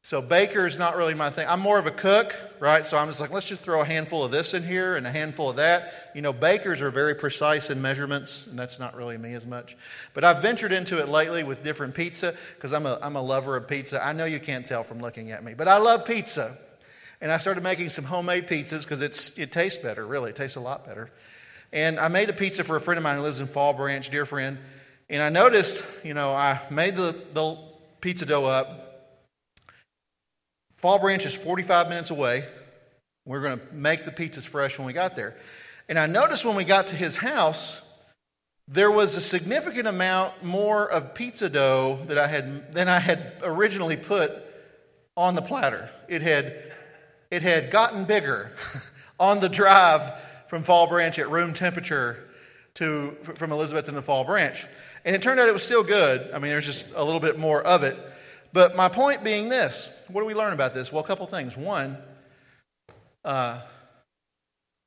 So, 0.00 0.22
baker 0.22 0.64
is 0.64 0.78
not 0.78 0.96
really 0.96 1.14
my 1.14 1.28
thing. 1.28 1.46
I'm 1.48 1.60
more 1.60 1.78
of 1.78 1.86
a 1.86 1.90
cook, 1.90 2.34
right? 2.60 2.86
So, 2.86 2.96
I'm 2.96 3.08
just 3.08 3.20
like, 3.20 3.30
let's 3.30 3.46
just 3.46 3.62
throw 3.62 3.80
a 3.80 3.84
handful 3.84 4.22
of 4.22 4.30
this 4.30 4.54
in 4.54 4.62
here 4.62 4.96
and 4.96 5.06
a 5.06 5.10
handful 5.10 5.50
of 5.50 5.56
that. 5.56 5.92
You 6.14 6.22
know, 6.22 6.32
bakers 6.32 6.80
are 6.80 6.90
very 6.90 7.14
precise 7.14 7.68
in 7.68 7.82
measurements, 7.82 8.46
and 8.46 8.58
that's 8.58 8.78
not 8.78 8.96
really 8.96 9.18
me 9.18 9.34
as 9.34 9.44
much. 9.44 9.76
But 10.14 10.24
I've 10.24 10.40
ventured 10.40 10.72
into 10.72 10.98
it 10.98 11.08
lately 11.08 11.42
with 11.42 11.64
different 11.64 11.94
pizza 11.94 12.34
because 12.54 12.72
I'm 12.72 12.86
a, 12.86 12.98
I'm 13.02 13.16
a 13.16 13.22
lover 13.22 13.56
of 13.56 13.66
pizza. 13.66 14.04
I 14.04 14.12
know 14.12 14.24
you 14.24 14.38
can't 14.38 14.64
tell 14.64 14.84
from 14.84 15.00
looking 15.00 15.32
at 15.32 15.42
me, 15.42 15.54
but 15.54 15.66
I 15.66 15.78
love 15.78 16.04
pizza. 16.04 16.56
And 17.20 17.32
I 17.32 17.38
started 17.38 17.64
making 17.64 17.88
some 17.88 18.04
homemade 18.04 18.46
pizzas 18.46 18.84
because 18.84 19.02
it's 19.02 19.36
it 19.36 19.50
tastes 19.50 19.82
better, 19.82 20.06
really. 20.06 20.30
It 20.30 20.36
tastes 20.36 20.56
a 20.56 20.60
lot 20.60 20.86
better. 20.86 21.10
And 21.72 21.98
I 21.98 22.08
made 22.08 22.30
a 22.30 22.32
pizza 22.32 22.62
for 22.64 22.76
a 22.76 22.80
friend 22.80 22.96
of 22.96 23.02
mine 23.02 23.16
who 23.16 23.22
lives 23.22 23.40
in 23.40 23.48
Fall 23.48 23.72
Branch, 23.72 24.08
dear 24.08 24.24
friend. 24.24 24.58
And 25.10 25.20
I 25.20 25.28
noticed, 25.28 25.82
you 26.04 26.14
know, 26.14 26.32
I 26.32 26.60
made 26.70 26.94
the, 26.96 27.14
the 27.34 27.67
pizza 28.00 28.26
dough 28.26 28.46
up. 28.46 28.84
Fall 30.76 30.98
Branch 30.98 31.24
is 31.24 31.34
45 31.34 31.88
minutes 31.88 32.10
away. 32.10 32.44
We 33.24 33.32
we're 33.32 33.42
going 33.42 33.58
to 33.58 33.74
make 33.74 34.04
the 34.04 34.12
pizzas 34.12 34.46
fresh 34.46 34.78
when 34.78 34.86
we 34.86 34.92
got 34.92 35.16
there. 35.16 35.36
And 35.88 35.98
I 35.98 36.06
noticed 36.06 36.44
when 36.44 36.56
we 36.56 36.64
got 36.64 36.88
to 36.88 36.96
his 36.96 37.16
house, 37.16 37.82
there 38.68 38.90
was 38.90 39.16
a 39.16 39.20
significant 39.20 39.88
amount 39.88 40.44
more 40.44 40.88
of 40.88 41.14
pizza 41.14 41.48
dough 41.48 42.00
that 42.06 42.18
I 42.18 42.26
had 42.26 42.74
than 42.74 42.88
I 42.88 42.98
had 42.98 43.32
originally 43.42 43.96
put 43.96 44.32
on 45.16 45.34
the 45.34 45.42
platter. 45.42 45.90
It 46.08 46.22
had 46.22 46.62
it 47.30 47.42
had 47.42 47.70
gotten 47.70 48.04
bigger 48.04 48.52
on 49.20 49.40
the 49.40 49.48
drive 49.48 50.12
from 50.48 50.62
Fall 50.62 50.86
Branch 50.86 51.18
at 51.18 51.30
room 51.30 51.54
temperature 51.54 52.28
to 52.74 53.16
from 53.34 53.50
Elizabethton 53.50 53.94
to 53.94 54.02
Fall 54.02 54.24
Branch. 54.24 54.64
And 55.08 55.14
it 55.14 55.22
turned 55.22 55.40
out 55.40 55.48
it 55.48 55.54
was 55.54 55.62
still 55.62 55.82
good. 55.82 56.30
I 56.34 56.38
mean, 56.38 56.50
there's 56.50 56.66
just 56.66 56.88
a 56.94 57.02
little 57.02 57.18
bit 57.18 57.38
more 57.38 57.62
of 57.62 57.82
it. 57.82 57.96
But 58.52 58.76
my 58.76 58.90
point 58.90 59.24
being 59.24 59.48
this 59.48 59.88
what 60.08 60.20
do 60.20 60.26
we 60.26 60.34
learn 60.34 60.52
about 60.52 60.74
this? 60.74 60.92
Well, 60.92 61.02
a 61.02 61.06
couple 61.06 61.26
things. 61.26 61.56
One, 61.56 61.96
uh, 63.24 63.62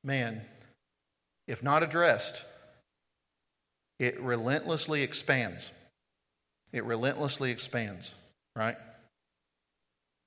man, 0.04 0.44
if 1.48 1.64
not 1.64 1.82
addressed, 1.82 2.44
it 3.98 4.22
relentlessly 4.22 5.02
expands. 5.02 5.72
It 6.72 6.84
relentlessly 6.84 7.50
expands, 7.50 8.14
right? 8.56 8.78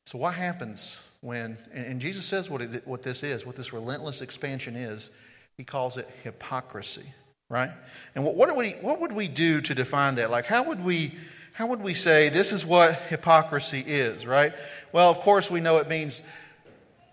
So, 0.07 0.19
what 0.19 0.35
happens 0.35 0.99
when, 1.21 1.57
and 1.73 2.01
Jesus 2.01 2.25
says 2.25 2.51
what, 2.51 2.63
it, 2.63 2.85
what 2.85 3.05
this 3.05 3.23
is, 3.23 3.47
what 3.47 3.55
this 3.55 3.73
relentless 3.73 4.23
expansion 4.23 4.75
is. 4.75 5.11
He 5.57 5.63
calls 5.63 5.99
it 5.99 6.11
hypocrisy, 6.25 7.07
right? 7.49 7.71
And 8.15 8.25
what, 8.25 8.35
what, 8.35 8.55
would 8.55 8.65
we, 8.65 8.73
what 8.81 9.01
would 9.01 9.13
we 9.13 9.29
do 9.29 9.61
to 9.63 9.75
define 9.75 10.17
that? 10.17 10.31
Like, 10.31 10.47
how 10.47 10.65
would 10.65 10.85
we, 10.85 11.15
how 11.53 11.67
would 11.67 11.81
we 11.81 11.95
say 11.95 12.29
this 12.29 12.53
is 12.53 12.65
what 12.65 12.95
hypocrisy 12.95 13.85
is, 13.87 14.27
right? 14.27 14.53
Well, 14.93 15.11
of 15.11 15.21
course, 15.21 15.51
we 15.51 15.61
know 15.61 15.79
it 15.79 15.89
means 15.89 16.23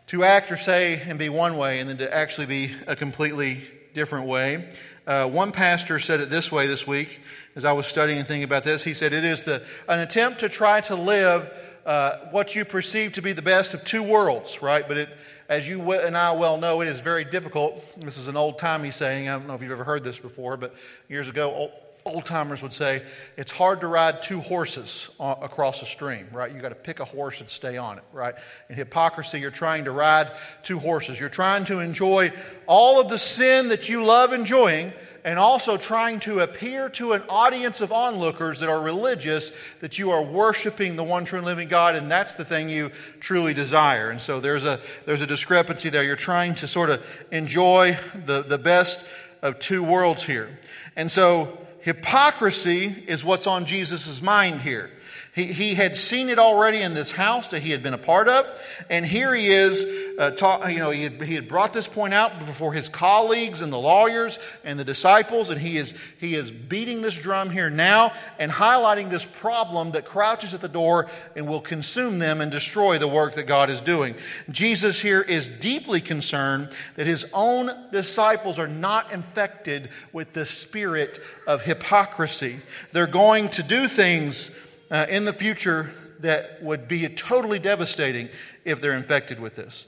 to 0.07 0.23
act 0.23 0.51
or 0.51 0.57
say 0.57 1.01
and 1.05 1.17
be 1.17 1.29
one 1.29 1.57
way 1.57 1.79
and 1.79 1.89
then 1.89 1.97
to 1.97 2.13
actually 2.13 2.47
be 2.47 2.71
a 2.87 2.95
completely 2.95 3.61
different 3.93 4.27
way. 4.27 4.69
Uh, 5.05 5.27
one 5.27 5.51
pastor 5.51 5.99
said 5.99 6.19
it 6.19 6.29
this 6.29 6.51
way 6.51 6.67
this 6.67 6.85
week 6.85 7.19
as 7.55 7.65
I 7.65 7.73
was 7.73 7.85
studying 7.85 8.19
and 8.19 8.27
thinking 8.27 8.43
about 8.43 8.63
this. 8.63 8.83
He 8.83 8.93
said, 8.93 9.13
It 9.13 9.23
is 9.23 9.43
the, 9.43 9.63
an 9.87 9.99
attempt 9.99 10.39
to 10.41 10.49
try 10.49 10.81
to 10.81 10.95
live 10.95 11.51
uh, 11.85 12.17
what 12.31 12.55
you 12.55 12.65
perceive 12.65 13.13
to 13.13 13.21
be 13.21 13.33
the 13.33 13.41
best 13.41 13.73
of 13.73 13.83
two 13.83 14.03
worlds, 14.03 14.61
right? 14.61 14.87
But 14.87 14.97
it, 14.97 15.09
as 15.49 15.67
you 15.67 15.91
and 15.91 16.17
I 16.17 16.31
well 16.33 16.57
know, 16.57 16.81
it 16.81 16.87
is 16.87 16.99
very 16.99 17.25
difficult. 17.25 17.83
This 17.99 18.17
is 18.17 18.27
an 18.27 18.37
old 18.37 18.59
timey 18.59 18.91
saying. 18.91 19.27
I 19.27 19.37
don't 19.37 19.47
know 19.47 19.55
if 19.55 19.61
you've 19.61 19.71
ever 19.71 19.83
heard 19.83 20.03
this 20.03 20.19
before, 20.19 20.57
but 20.57 20.75
years 21.09 21.27
ago, 21.27 21.71
old 22.05 22.25
timers 22.25 22.61
would 22.61 22.73
say 22.73 23.03
it's 23.37 23.51
hard 23.51 23.81
to 23.81 23.87
ride 23.87 24.21
two 24.21 24.39
horses 24.39 25.09
across 25.19 25.81
a 25.81 25.85
stream, 25.85 26.27
right? 26.31 26.51
You 26.51 26.59
got 26.59 26.69
to 26.69 26.75
pick 26.75 26.99
a 26.99 27.05
horse 27.05 27.41
and 27.41 27.49
stay 27.49 27.77
on 27.77 27.97
it, 27.97 28.03
right? 28.13 28.35
In 28.69 28.75
hypocrisy, 28.75 29.39
you're 29.39 29.51
trying 29.51 29.85
to 29.85 29.91
ride 29.91 30.31
two 30.63 30.79
horses. 30.79 31.19
You're 31.19 31.29
trying 31.29 31.65
to 31.65 31.79
enjoy 31.79 32.31
all 32.67 32.99
of 32.99 33.09
the 33.09 33.17
sin 33.17 33.69
that 33.69 33.89
you 33.89 34.03
love 34.03 34.33
enjoying 34.33 34.93
and 35.23 35.37
also 35.37 35.77
trying 35.77 36.19
to 36.21 36.39
appear 36.39 36.89
to 36.89 37.13
an 37.13 37.23
audience 37.29 37.81
of 37.81 37.91
onlookers 37.91 38.59
that 38.59 38.69
are 38.69 38.81
religious 38.81 39.51
that 39.79 39.99
you 39.99 40.11
are 40.11 40.21
worshiping 40.23 40.95
the 40.95 41.03
one 41.03 41.25
true 41.25 41.37
and 41.37 41.45
living 41.45 41.67
God, 41.67 41.95
and 41.95 42.11
that's 42.11 42.33
the 42.33 42.45
thing 42.45 42.69
you 42.69 42.91
truly 43.19 43.53
desire. 43.53 44.09
And 44.09 44.19
so 44.19 44.39
there's 44.39 44.65
a, 44.65 44.79
there's 45.05 45.21
a 45.21 45.27
discrepancy 45.27 45.89
there. 45.89 46.03
You're 46.03 46.15
trying 46.15 46.55
to 46.55 46.67
sort 46.67 46.89
of 46.89 47.03
enjoy 47.31 47.97
the, 48.25 48.41
the 48.41 48.57
best 48.57 49.01
of 49.41 49.59
two 49.59 49.83
worlds 49.83 50.23
here. 50.23 50.59
And 50.95 51.09
so 51.09 51.57
hypocrisy 51.81 53.03
is 53.07 53.23
what's 53.23 53.47
on 53.47 53.65
Jesus' 53.65 54.21
mind 54.21 54.61
here. 54.61 54.91
He, 55.33 55.45
he 55.45 55.75
had 55.75 55.95
seen 55.95 56.27
it 56.27 56.39
already 56.39 56.81
in 56.81 56.93
this 56.93 57.09
house 57.09 57.47
that 57.49 57.61
he 57.61 57.71
had 57.71 57.81
been 57.81 57.93
a 57.93 57.97
part 57.97 58.27
of, 58.27 58.45
and 58.89 59.05
here 59.05 59.33
he 59.33 59.47
is, 59.47 59.85
uh, 60.19 60.31
talk, 60.31 60.69
you 60.69 60.79
know, 60.79 60.89
he 60.89 61.03
had, 61.03 61.23
he 61.23 61.35
had 61.35 61.47
brought 61.47 61.71
this 61.71 61.87
point 61.87 62.13
out 62.13 62.37
before 62.45 62.73
his 62.73 62.89
colleagues 62.89 63.61
and 63.61 63.71
the 63.71 63.77
lawyers 63.77 64.39
and 64.65 64.77
the 64.77 64.83
disciples, 64.83 65.49
and 65.49 65.61
he 65.61 65.77
is, 65.77 65.93
he 66.19 66.35
is 66.35 66.51
beating 66.51 67.01
this 67.01 67.17
drum 67.17 67.49
here 67.49 67.69
now 67.69 68.11
and 68.39 68.51
highlighting 68.51 69.09
this 69.09 69.23
problem 69.23 69.91
that 69.91 70.03
crouches 70.03 70.53
at 70.53 70.59
the 70.59 70.67
door 70.67 71.07
and 71.37 71.47
will 71.47 71.61
consume 71.61 72.19
them 72.19 72.41
and 72.41 72.51
destroy 72.51 72.97
the 72.97 73.07
work 73.07 73.35
that 73.35 73.43
God 73.43 73.69
is 73.69 73.79
doing. 73.79 74.15
Jesus 74.49 74.99
here 74.99 75.21
is 75.21 75.47
deeply 75.47 76.01
concerned 76.01 76.71
that 76.95 77.07
his 77.07 77.25
own 77.31 77.71
disciples 77.93 78.59
are 78.59 78.67
not 78.67 79.13
infected 79.13 79.91
with 80.11 80.33
the 80.33 80.45
spirit 80.45 81.21
of 81.47 81.61
hypocrisy. 81.61 82.59
They're 82.91 83.07
going 83.07 83.47
to 83.51 83.63
do 83.63 83.87
things 83.87 84.51
uh, 84.91 85.07
in 85.09 85.25
the 85.25 85.33
future 85.33 85.91
that 86.19 86.61
would 86.61 86.87
be 86.87 87.07
totally 87.07 87.57
devastating 87.57 88.29
if 88.65 88.79
they're 88.79 88.95
infected 88.95 89.39
with 89.39 89.55
this. 89.55 89.87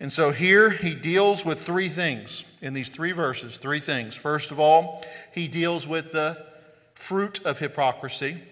And 0.00 0.12
so 0.12 0.30
here 0.30 0.70
he 0.70 0.94
deals 0.94 1.44
with 1.44 1.62
three 1.62 1.88
things 1.88 2.44
in 2.60 2.74
these 2.74 2.88
three 2.88 3.12
verses. 3.12 3.56
Three 3.56 3.80
things. 3.80 4.14
First 4.14 4.50
of 4.50 4.60
all, 4.60 5.04
he 5.32 5.48
deals 5.48 5.86
with 5.86 6.12
the 6.12 6.46
fruit 6.94 7.44
of 7.44 7.58
hypocrisy. 7.58 8.42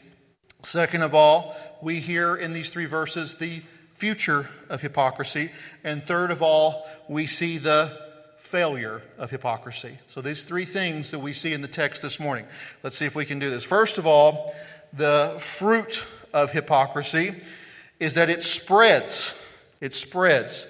Second 0.62 1.02
of 1.02 1.14
all, 1.14 1.54
we 1.82 2.00
hear 2.00 2.36
in 2.36 2.52
these 2.54 2.70
three 2.70 2.86
verses 2.86 3.34
the 3.34 3.62
future 3.94 4.48
of 4.70 4.80
hypocrisy. 4.80 5.50
And 5.82 6.02
third 6.02 6.30
of 6.30 6.42
all, 6.42 6.86
we 7.08 7.26
see 7.26 7.58
the 7.58 8.04
failure 8.38 9.02
of 9.18 9.30
hypocrisy. 9.30 9.98
So 10.06 10.20
these 10.20 10.44
three 10.44 10.64
things 10.64 11.10
that 11.10 11.18
we 11.18 11.32
see 11.32 11.52
in 11.52 11.60
the 11.60 11.68
text 11.68 12.00
this 12.02 12.18
morning. 12.18 12.46
Let's 12.82 12.96
see 12.96 13.04
if 13.04 13.14
we 13.14 13.24
can 13.24 13.38
do 13.38 13.50
this. 13.50 13.64
First 13.64 13.98
of 13.98 14.06
all, 14.06 14.54
the 14.96 15.36
fruit 15.40 16.04
of 16.32 16.52
hypocrisy 16.52 17.34
is 18.00 18.14
that 18.14 18.30
it 18.30 18.42
spreads. 18.42 19.34
It 19.80 19.94
spreads. 19.94 20.66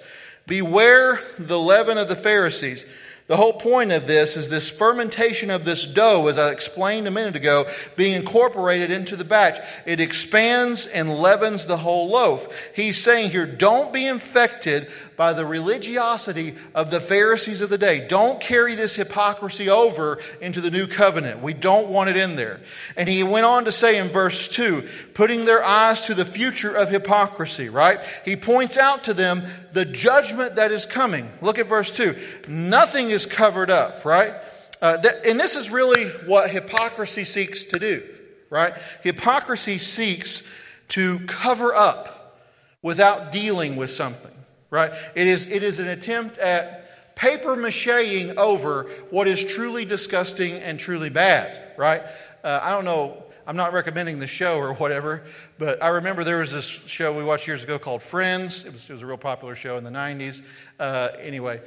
Beware 0.47 1.19
the 1.37 1.59
leaven 1.59 1.97
of 1.97 2.07
the 2.07 2.15
Pharisees. 2.15 2.85
The 3.27 3.37
whole 3.37 3.53
point 3.53 3.91
of 3.91 4.05
this 4.05 4.37
is 4.37 4.49
this 4.49 4.69
fermentation 4.69 5.49
of 5.49 5.65
this 5.65 5.87
dough, 5.87 6.27
as 6.27 6.37
I 6.37 6.51
explained 6.51 7.07
a 7.07 7.11
minute 7.11 7.35
ago, 7.35 7.67
being 7.95 8.13
incorporated 8.13 8.91
into 8.91 9.15
the 9.15 9.23
batch. 9.23 9.57
It 9.87 9.99
expands 9.99 10.85
and 10.85 11.17
leavens 11.17 11.65
the 11.65 11.77
whole 11.77 12.09
loaf. 12.09 12.55
He's 12.75 13.01
saying 13.01 13.31
here, 13.31 13.47
don't 13.47 13.91
be 13.91 14.05
infected 14.05 14.91
by 15.17 15.33
the 15.33 15.45
religiosity 15.45 16.55
of 16.73 16.91
the 16.91 16.99
Pharisees 16.99 17.61
of 17.61 17.69
the 17.69 17.77
day. 17.77 18.05
Don't 18.07 18.41
carry 18.41 18.75
this 18.75 18.95
hypocrisy 18.95 19.69
over 19.69 20.19
into 20.41 20.61
the 20.61 20.71
new 20.71 20.87
covenant. 20.87 21.41
We 21.41 21.53
don't 21.53 21.89
want 21.89 22.09
it 22.09 22.17
in 22.17 22.35
there. 22.35 22.59
And 22.97 23.07
he 23.07 23.23
went 23.23 23.45
on 23.45 23.65
to 23.65 23.71
say 23.71 23.97
in 23.97 24.09
verse 24.09 24.47
2, 24.49 24.87
putting 25.13 25.45
their 25.45 25.63
eyes 25.63 26.05
to 26.07 26.13
the 26.13 26.25
future 26.25 26.73
of 26.73 26.89
hypocrisy, 26.89 27.69
right? 27.69 28.03
He 28.25 28.35
points 28.35 28.77
out 28.77 29.05
to 29.05 29.13
them 29.13 29.43
the 29.71 29.85
judgment 29.85 30.55
that 30.55 30.71
is 30.71 30.85
coming. 30.85 31.29
Look 31.41 31.59
at 31.59 31.67
verse 31.67 31.95
2. 31.95 32.15
Nothing 32.47 33.09
is 33.09 33.25
covered 33.25 33.69
up, 33.69 34.03
right? 34.03 34.33
Uh, 34.81 34.97
that, 34.97 35.25
and 35.25 35.39
this 35.39 35.55
is 35.55 35.69
really 35.69 36.09
what 36.25 36.49
hypocrisy 36.49 37.23
seeks 37.23 37.63
to 37.65 37.79
do, 37.79 38.03
right? 38.49 38.73
Hypocrisy 39.01 39.77
seeks 39.77 40.43
to 40.89 41.19
cover 41.19 41.73
up 41.73 42.41
without 42.81 43.31
dealing 43.31 43.77
with 43.77 43.89
something 43.89 44.34
right? 44.75 44.91
It 45.15 45.27
is, 45.27 45.47
it 45.47 45.63
is 45.63 45.79
an 45.79 45.87
attempt 45.87 46.37
at 46.37 47.15
paper 47.15 47.55
macheing 47.55 48.35
over 48.35 48.83
what 49.09 49.27
is 49.27 49.43
truly 49.43 49.85
disgusting 49.85 50.53
and 50.53 50.77
truly 50.77 51.09
bad, 51.09 51.77
right? 51.77 52.03
Uh, 52.43 52.59
I 52.61 52.71
don't 52.71 52.85
know, 52.85 53.23
I'm 53.47 53.55
not 53.55 53.73
recommending 53.73 54.19
the 54.19 54.27
show 54.27 54.57
or 54.57 54.73
whatever, 54.73 55.23
but 55.57 55.81
I 55.81 55.89
remember 55.89 56.23
there 56.23 56.39
was 56.39 56.51
this 56.51 56.65
show 56.65 57.15
we 57.15 57.23
watched 57.23 57.47
years 57.47 57.63
ago 57.63 57.79
called 57.79 58.03
Friends. 58.03 58.65
It 58.65 58.73
was, 58.73 58.89
it 58.89 58.93
was 58.93 59.01
a 59.01 59.05
real 59.05 59.17
popular 59.17 59.55
show 59.55 59.77
in 59.77 59.83
the 59.83 59.91
90s. 59.91 60.41
Uh, 60.79 61.09
anyway, 61.19 61.61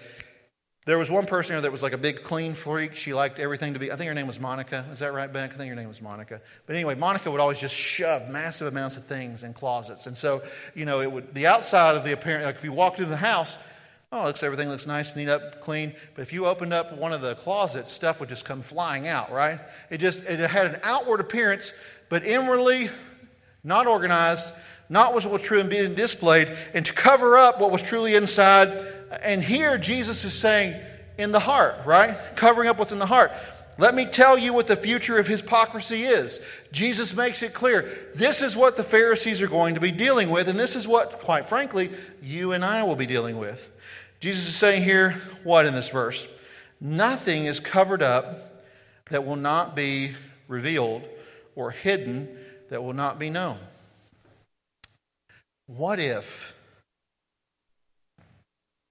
there 0.89 0.97
was 0.97 1.11
one 1.11 1.27
person 1.27 1.53
here 1.53 1.61
that 1.61 1.71
was 1.71 1.83
like 1.83 1.93
a 1.93 1.99
big 1.99 2.23
clean 2.23 2.55
freak. 2.55 2.97
She 2.97 3.13
liked 3.13 3.39
everything 3.39 3.75
to 3.75 3.79
be, 3.79 3.93
I 3.93 3.97
think 3.97 4.09
her 4.09 4.15
name 4.15 4.27
was 4.27 4.41
Monica. 4.41 4.87
Is 4.91 5.01
that 5.01 5.13
right, 5.13 5.31
Beck? 5.31 5.53
I 5.53 5.57
think 5.59 5.69
her 5.69 5.77
name 5.77 5.87
was 5.87 6.01
Monica. 6.01 6.41
But 6.65 6.77
anyway, 6.77 6.95
Monica 6.95 7.31
would 7.31 7.43
always 7.43 7.61
just 7.61 7.75
shove 7.75 8.31
massive 8.31 8.69
amounts 8.69 8.97
of 8.97 9.05
things 9.05 9.43
in 9.43 9.53
closets. 9.53 10.07
And 10.07 10.17
so, 10.17 10.43
you 10.75 10.87
know, 10.87 11.03
it 11.03 11.13
would, 11.13 11.35
the 11.35 11.47
outside 11.47 11.95
of 11.95 12.05
the 12.05 12.15
apparent, 12.15 12.47
like 12.47 12.55
if 12.55 12.65
you 12.65 12.73
walked 12.73 13.01
into 13.01 13.11
the 13.11 13.19
house, 13.19 13.59
oh, 14.13 14.25
looks, 14.25 14.43
everything 14.43 14.71
looks 14.71 14.87
nice, 14.87 15.15
neat 15.15 15.29
up, 15.29 15.61
clean. 15.61 15.95
But 16.15 16.23
if 16.23 16.33
you 16.33 16.47
opened 16.47 16.73
up 16.73 16.97
one 16.97 17.13
of 17.13 17.21
the 17.21 17.35
closets, 17.35 17.93
stuff 17.93 18.19
would 18.21 18.31
just 18.31 18.47
come 18.47 18.63
flying 18.63 19.07
out, 19.07 19.31
right? 19.31 19.61
It 19.91 19.99
just, 19.99 20.25
it 20.25 20.41
had 20.41 20.69
an 20.69 20.81
outward 20.85 21.21
appearance, 21.21 21.75
but 22.09 22.25
inwardly, 22.25 22.89
not 23.63 23.87
organized, 23.87 24.55
not 24.89 25.15
what 25.15 25.29
was 25.31 25.43
true 25.43 25.61
and 25.61 25.71
being 25.71 25.95
displayed, 25.95 26.57
and 26.75 26.85
to 26.87 26.93
cover 26.93 27.37
up 27.37 27.61
what 27.61 27.71
was 27.71 27.83
truly 27.83 28.15
inside. 28.15 28.69
And 29.23 29.43
here 29.43 29.79
Jesus 29.79 30.25
is 30.25 30.33
saying, 30.33 30.81
in 31.19 31.33
the 31.33 31.41
heart, 31.41 31.75
right? 31.85 32.17
Covering 32.37 32.69
up 32.69 32.79
what's 32.79 32.93
in 32.93 32.99
the 32.99 33.07
heart. 33.07 33.33
Let 33.77 33.95
me 33.95 34.07
tell 34.07 34.39
you 34.39 34.53
what 34.53 34.67
the 34.67 34.77
future 34.77 35.19
of 35.19 35.27
hypocrisy 35.27 36.03
is. 36.03 36.41
Jesus 36.73 37.15
makes 37.15 37.43
it 37.43 37.55
clear. 37.55 38.09
This 38.15 38.43
is 38.43 38.57
what 38.57 38.77
the 38.77 38.83
Pharisees 38.83 39.41
are 39.41 39.49
going 39.49 39.75
to 39.75 39.81
be 39.81 39.93
dealing 39.93 40.31
with, 40.31 40.49
and 40.49 40.59
this 40.59 40.75
is 40.75 40.89
what, 40.89 41.21
quite 41.21 41.49
frankly, 41.49 41.91
you 42.23 42.53
and 42.53 42.65
I 42.65 42.83
will 42.85 42.97
be 42.97 43.07
dealing 43.07 43.39
with. 43.39 43.69
Jesus 44.21 44.49
is 44.49 44.57
saying 44.57 44.83
here, 44.83 45.13
what 45.45 45.67
in 45.67 45.75
this 45.75 45.89
verse? 45.89 46.27
Nothing 46.81 47.45
is 47.45 47.61
covered 47.61 48.03
up 48.03 48.65
that 49.11 49.25
will 49.25 49.37
not 49.37 49.77
be 49.77 50.13
revealed 50.49 51.03
or 51.55 51.71
hidden 51.71 52.29
that 52.71 52.83
will 52.83 52.95
not 52.95 53.19
be 53.19 53.31
known. 53.31 53.59
What 55.69 56.01
if 56.01 56.55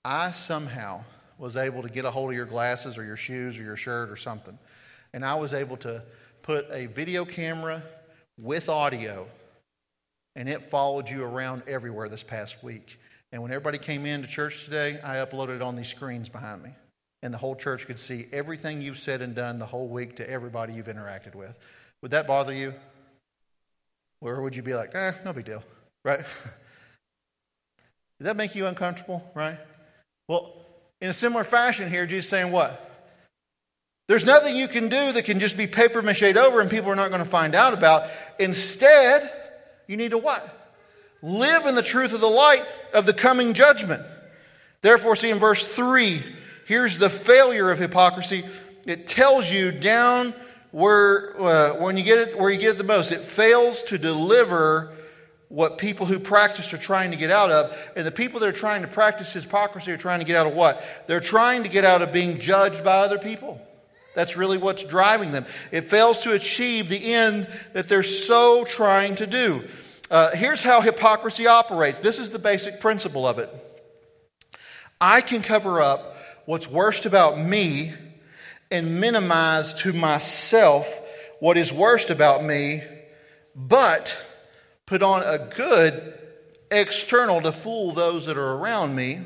I 0.06 0.30
somehow 0.30 1.04
was 1.40 1.58
able 1.58 1.82
to 1.82 1.90
get 1.90 2.06
a 2.06 2.12
hold 2.12 2.30
of 2.30 2.36
your 2.36 2.46
glasses 2.46 3.00
or 3.00 3.04
your 3.04 3.18
shoes 3.18 3.60
or 3.60 3.63
your 3.63 3.76
shirt 3.76 4.12
or 4.12 4.16
something, 4.16 4.60
and 5.12 5.26
I 5.26 5.34
was 5.34 5.56
able 5.56 5.78
to 5.78 6.04
put 6.44 6.68
a 6.72 6.86
video 6.86 7.26
camera 7.26 7.82
with 8.38 8.70
audio, 8.70 9.26
and 10.36 10.48
it 10.48 10.70
followed 10.70 11.10
you 11.10 11.24
around 11.24 11.63
everywhere 11.66 12.10
this 12.10 12.22
past 12.22 12.63
week. 12.63 13.00
And 13.32 13.42
when 13.42 13.52
everybody 13.52 13.80
came 13.80 14.06
into 14.06 14.28
church 14.28 14.66
today, 14.66 15.00
I 15.04 15.16
uploaded 15.16 15.56
it 15.56 15.62
on 15.63 15.76
these 15.76 15.90
screens 15.90 16.30
behind 16.30 16.62
me. 16.62 16.70
And 17.24 17.34
the 17.34 17.40
whole 17.40 17.56
church 17.56 17.88
could 17.88 18.00
see 18.00 18.28
everything 18.32 18.84
you've 18.84 19.00
said 19.00 19.24
and 19.24 19.34
done 19.34 19.58
the 19.58 19.66
whole 19.66 19.88
week 19.88 20.16
to 20.18 20.30
everybody 20.30 20.74
you've 20.74 20.86
interacted 20.86 21.34
with. 21.34 21.58
Would 22.04 22.12
that 22.12 22.28
bother 22.28 22.54
you? 22.54 22.76
Or 24.22 24.44
would 24.44 24.56
you 24.56 24.62
be 24.62 24.76
like, 24.76 24.94
eh, 24.94 25.13
no 25.26 25.34
big 25.34 25.46
deal, 25.46 25.63
right? 26.04 26.24
Does 28.19 28.25
that 28.25 28.36
make 28.36 28.56
you 28.56 28.65
uncomfortable, 28.65 29.30
right? 29.36 29.58
Well, 30.27 30.53
in 31.01 31.10
a 31.10 31.13
similar 31.13 31.43
fashion 31.43 31.89
here, 31.89 32.06
Jesus 32.08 32.30
saying 32.30 32.51
what? 32.51 32.84
There's 34.08 34.25
nothing 34.25 34.56
you 34.56 34.67
can 34.67 34.88
do 34.88 35.12
that 35.12 35.25
can 35.25 35.39
just 35.39 35.58
be 35.58 35.67
paper 35.67 36.01
mache 36.01 36.23
over 36.23 36.62
and 36.62 36.69
people 36.69 36.89
are 36.89 36.95
not 36.95 37.10
going 37.10 37.23
to 37.23 37.30
find 37.30 37.53
out 37.53 37.73
about. 37.73 38.10
Instead, 38.39 39.30
you 39.86 39.97
need 39.97 40.12
to 40.12 40.17
what? 40.17 40.53
Live 41.21 41.65
in 41.65 41.75
the 41.75 41.82
truth 41.82 42.13
of 42.13 42.21
the 42.21 42.27
light 42.27 42.63
of 42.93 43.06
the 43.06 43.13
coming 43.13 43.53
judgment. 43.53 44.01
Therefore, 44.82 45.15
see 45.15 45.30
in 45.30 45.39
verse 45.39 45.65
3, 45.65 46.23
here's 46.65 46.97
the 46.97 47.10
failure 47.10 47.69
of 47.69 47.80
hypocrisy. 47.80 48.45
It 48.86 49.08
tells 49.08 49.51
you 49.51 49.71
down 49.71 50.34
where, 50.71 51.39
uh, 51.41 51.73
when 51.75 51.97
you 51.97 52.03
get 52.03 52.19
it, 52.19 52.39
where 52.39 52.49
you 52.49 52.60
get 52.60 52.69
it 52.69 52.77
the 52.77 52.84
most, 52.84 53.12
it 53.12 53.21
fails 53.21 53.84
to 53.84 53.97
deliver 53.97 54.93
what 55.49 55.77
people 55.77 56.05
who 56.05 56.19
practice 56.19 56.73
are 56.73 56.77
trying 56.77 57.12
to 57.12 57.17
get 57.17 57.31
out 57.31 57.51
of. 57.51 57.77
And 57.95 58.05
the 58.05 58.12
people 58.12 58.39
that 58.41 58.49
are 58.49 58.51
trying 58.51 58.81
to 58.81 58.88
practice 58.88 59.33
hypocrisy 59.33 59.91
are 59.91 59.97
trying 59.97 60.19
to 60.19 60.25
get 60.25 60.36
out 60.36 60.47
of 60.47 60.53
what? 60.53 60.83
They're 61.07 61.19
trying 61.19 61.63
to 61.63 61.69
get 61.69 61.86
out 61.86 62.01
of 62.01 62.12
being 62.12 62.39
judged 62.39 62.83
by 62.83 62.97
other 62.97 63.17
people. 63.17 63.62
That's 64.13 64.36
really 64.36 64.57
what's 64.57 64.83
driving 64.83 65.31
them. 65.31 65.45
It 65.71 65.89
fails 65.89 66.23
to 66.23 66.33
achieve 66.33 66.89
the 66.89 67.13
end 67.13 67.47
that 67.73 67.88
they're 67.88 68.03
so 68.03 68.65
trying 68.65 69.15
to 69.17 69.27
do. 69.27 69.67
Uh, 70.10 70.31
here's 70.31 70.63
how 70.63 70.81
hypocrisy 70.81 71.47
operates 71.47 71.99
this 71.99 72.17
is 72.17 72.29
the 72.29 72.39
basic 72.39 72.79
principle 72.79 73.27
of 73.27 73.39
it. 73.39 73.49
I 74.99 75.21
can 75.21 75.43
cover 75.43 75.81
up 75.81 76.17
what's 76.45 76.67
worst 76.67 77.05
about 77.05 77.39
me 77.39 77.93
and 78.71 78.99
minimize 78.99 79.75
to 79.75 79.93
myself 79.93 80.88
what 81.39 81.55
is 81.57 81.71
worst 81.71 82.10
about 82.10 82.43
me, 82.43 82.83
but 83.55 84.17
put 84.88 85.04
on 85.04 85.21
a 85.21 85.38
good 85.56 86.17
external 86.71 87.41
to 87.41 87.52
fool 87.52 87.91
those 87.91 88.26
that 88.26 88.38
are 88.38 88.54
around 88.54 88.95
me. 88.95 89.19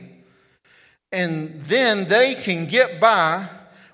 And 1.13 1.61
then 1.63 2.09
they 2.09 2.35
can 2.35 2.65
get 2.65 2.99
by 2.99 3.47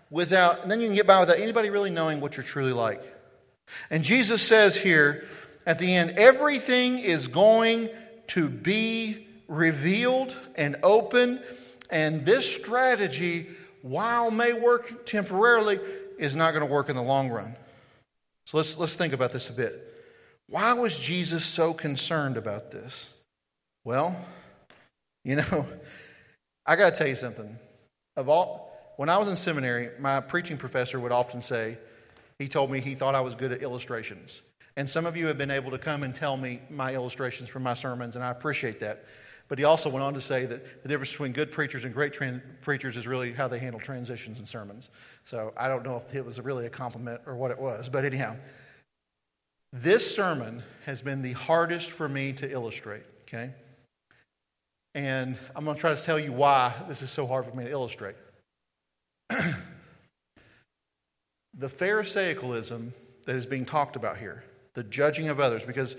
without, 0.10 0.68
then 0.68 0.82
you 0.82 0.88
can 0.88 0.96
get 0.96 1.06
by 1.06 1.20
without 1.20 1.38
anybody 1.38 1.70
really 1.70 1.90
knowing 1.92 2.20
what 2.20 2.36
you're 2.36 2.44
truly 2.44 2.74
like. 2.74 3.04
And 3.90 4.04
Jesus 4.04 4.42
says 4.42 4.76
here 4.76 5.28
at 5.66 5.78
the 5.78 5.94
end, 5.96 6.12
everything 6.12 7.00
is 7.00 7.28
going 7.28 7.90
to 8.28 8.50
be 8.50 9.28
revealed 9.48 10.38
and 10.56 10.78
open. 10.84 11.42
And 11.90 12.26
this 12.26 12.50
strategy, 12.50 13.48
while 13.82 14.32
may 14.32 14.54
work 14.54 15.06
temporarily, 15.06 15.80
is 16.18 16.36
not 16.36 16.52
going 16.52 16.66
to 16.66 16.72
work 16.72 16.90
in 16.90 16.96
the 16.96 17.02
long 17.02 17.30
run. 17.30 17.56
So 18.46 18.58
let's, 18.58 18.78
let's 18.78 18.96
think 18.96 19.14
about 19.14 19.32
this 19.32 19.50
a 19.50 19.54
bit. 19.54 19.87
Why 20.50 20.74
was 20.74 20.98
Jesus 20.98 21.44
so 21.44 21.74
concerned 21.74 22.38
about 22.38 22.72
this? 22.72 23.10
Well, 23.84 24.16
you 25.24 25.38
know, 25.38 25.68
I 26.66 26.76
got 26.76 26.94
to 26.94 26.98
tell 26.98 27.08
you 27.08 27.16
something. 27.16 27.58
Of 28.16 28.30
all, 28.30 28.68
when 28.98 29.10
I 29.10 29.18
was 29.18 29.28
in 29.28 29.36
seminary, 29.36 29.90
my 30.00 30.22
preaching 30.22 30.58
professor 30.58 31.00
would 31.00 31.12
often 31.12 31.42
say, 31.42 31.78
he 32.40 32.48
told 32.48 32.72
me 32.72 32.80
he 32.80 32.96
thought 32.96 33.16
I 33.16 33.22
was 33.22 33.36
good 33.36 33.52
at 33.52 33.62
illustrations. 33.62 34.42
And 34.76 34.90
some 34.90 35.06
of 35.06 35.18
you 35.18 35.28
have 35.28 35.38
been 35.38 35.52
able 35.52 35.72
to 35.72 35.78
come 35.78 36.04
and 36.04 36.14
tell 36.14 36.38
me 36.38 36.62
my 36.70 36.94
illustrations 36.94 37.50
from 37.50 37.64
my 37.64 37.74
sermons, 37.74 38.16
and 38.16 38.24
I 38.24 38.30
appreciate 38.30 38.80
that. 38.82 39.06
But 39.48 39.58
he 39.58 39.64
also 39.64 39.90
went 39.90 40.04
on 40.04 40.14
to 40.14 40.22
say 40.22 40.46
that 40.46 40.84
the 40.84 40.90
difference 40.90 41.12
between 41.12 41.32
good 41.32 41.52
preachers 41.52 41.86
and 41.86 41.94
great 41.94 42.14
preachers 42.62 42.98
is 42.98 43.08
really 43.08 43.32
how 43.32 43.48
they 43.48 43.60
handle 43.60 43.80
transitions 43.80 44.40
in 44.40 44.46
sermons. 44.46 44.90
So 45.24 45.54
I 45.58 45.68
don't 45.68 45.84
know 45.84 45.98
if 45.98 46.14
it 46.14 46.26
was 46.26 46.40
really 46.40 46.66
a 46.66 46.70
compliment 46.70 47.22
or 47.26 47.36
what 47.36 47.52
it 47.52 47.58
was, 47.58 47.90
but 47.90 48.04
anyhow, 48.04 48.36
this 49.74 50.16
sermon 50.16 50.64
has 50.86 51.02
been 51.02 51.22
the 51.22 51.34
hardest 51.34 51.92
for 51.92 52.08
me 52.08 52.34
to 52.34 52.52
illustrate, 52.52 53.04
okay? 53.24 53.52
And 54.96 55.38
I'm 55.56 55.66
going 55.66 55.76
to 55.76 55.82
try 55.82 55.94
to 55.94 56.02
tell 56.02 56.18
you 56.18 56.32
why 56.32 56.74
this 56.88 57.02
is 57.02 57.10
so 57.10 57.28
hard 57.28 57.46
for 57.46 57.56
me 57.56 57.66
to 57.66 57.70
illustrate. 57.70 58.16
the 59.30 59.46
Pharisaicalism 61.62 62.92
that 63.26 63.36
is 63.36 63.46
being 63.46 63.66
talked 63.66 63.96
about 63.96 64.18
here 64.18 64.44
the 64.74 64.84
judging 64.84 65.28
of 65.28 65.40
others, 65.40 65.64
because 65.64 65.96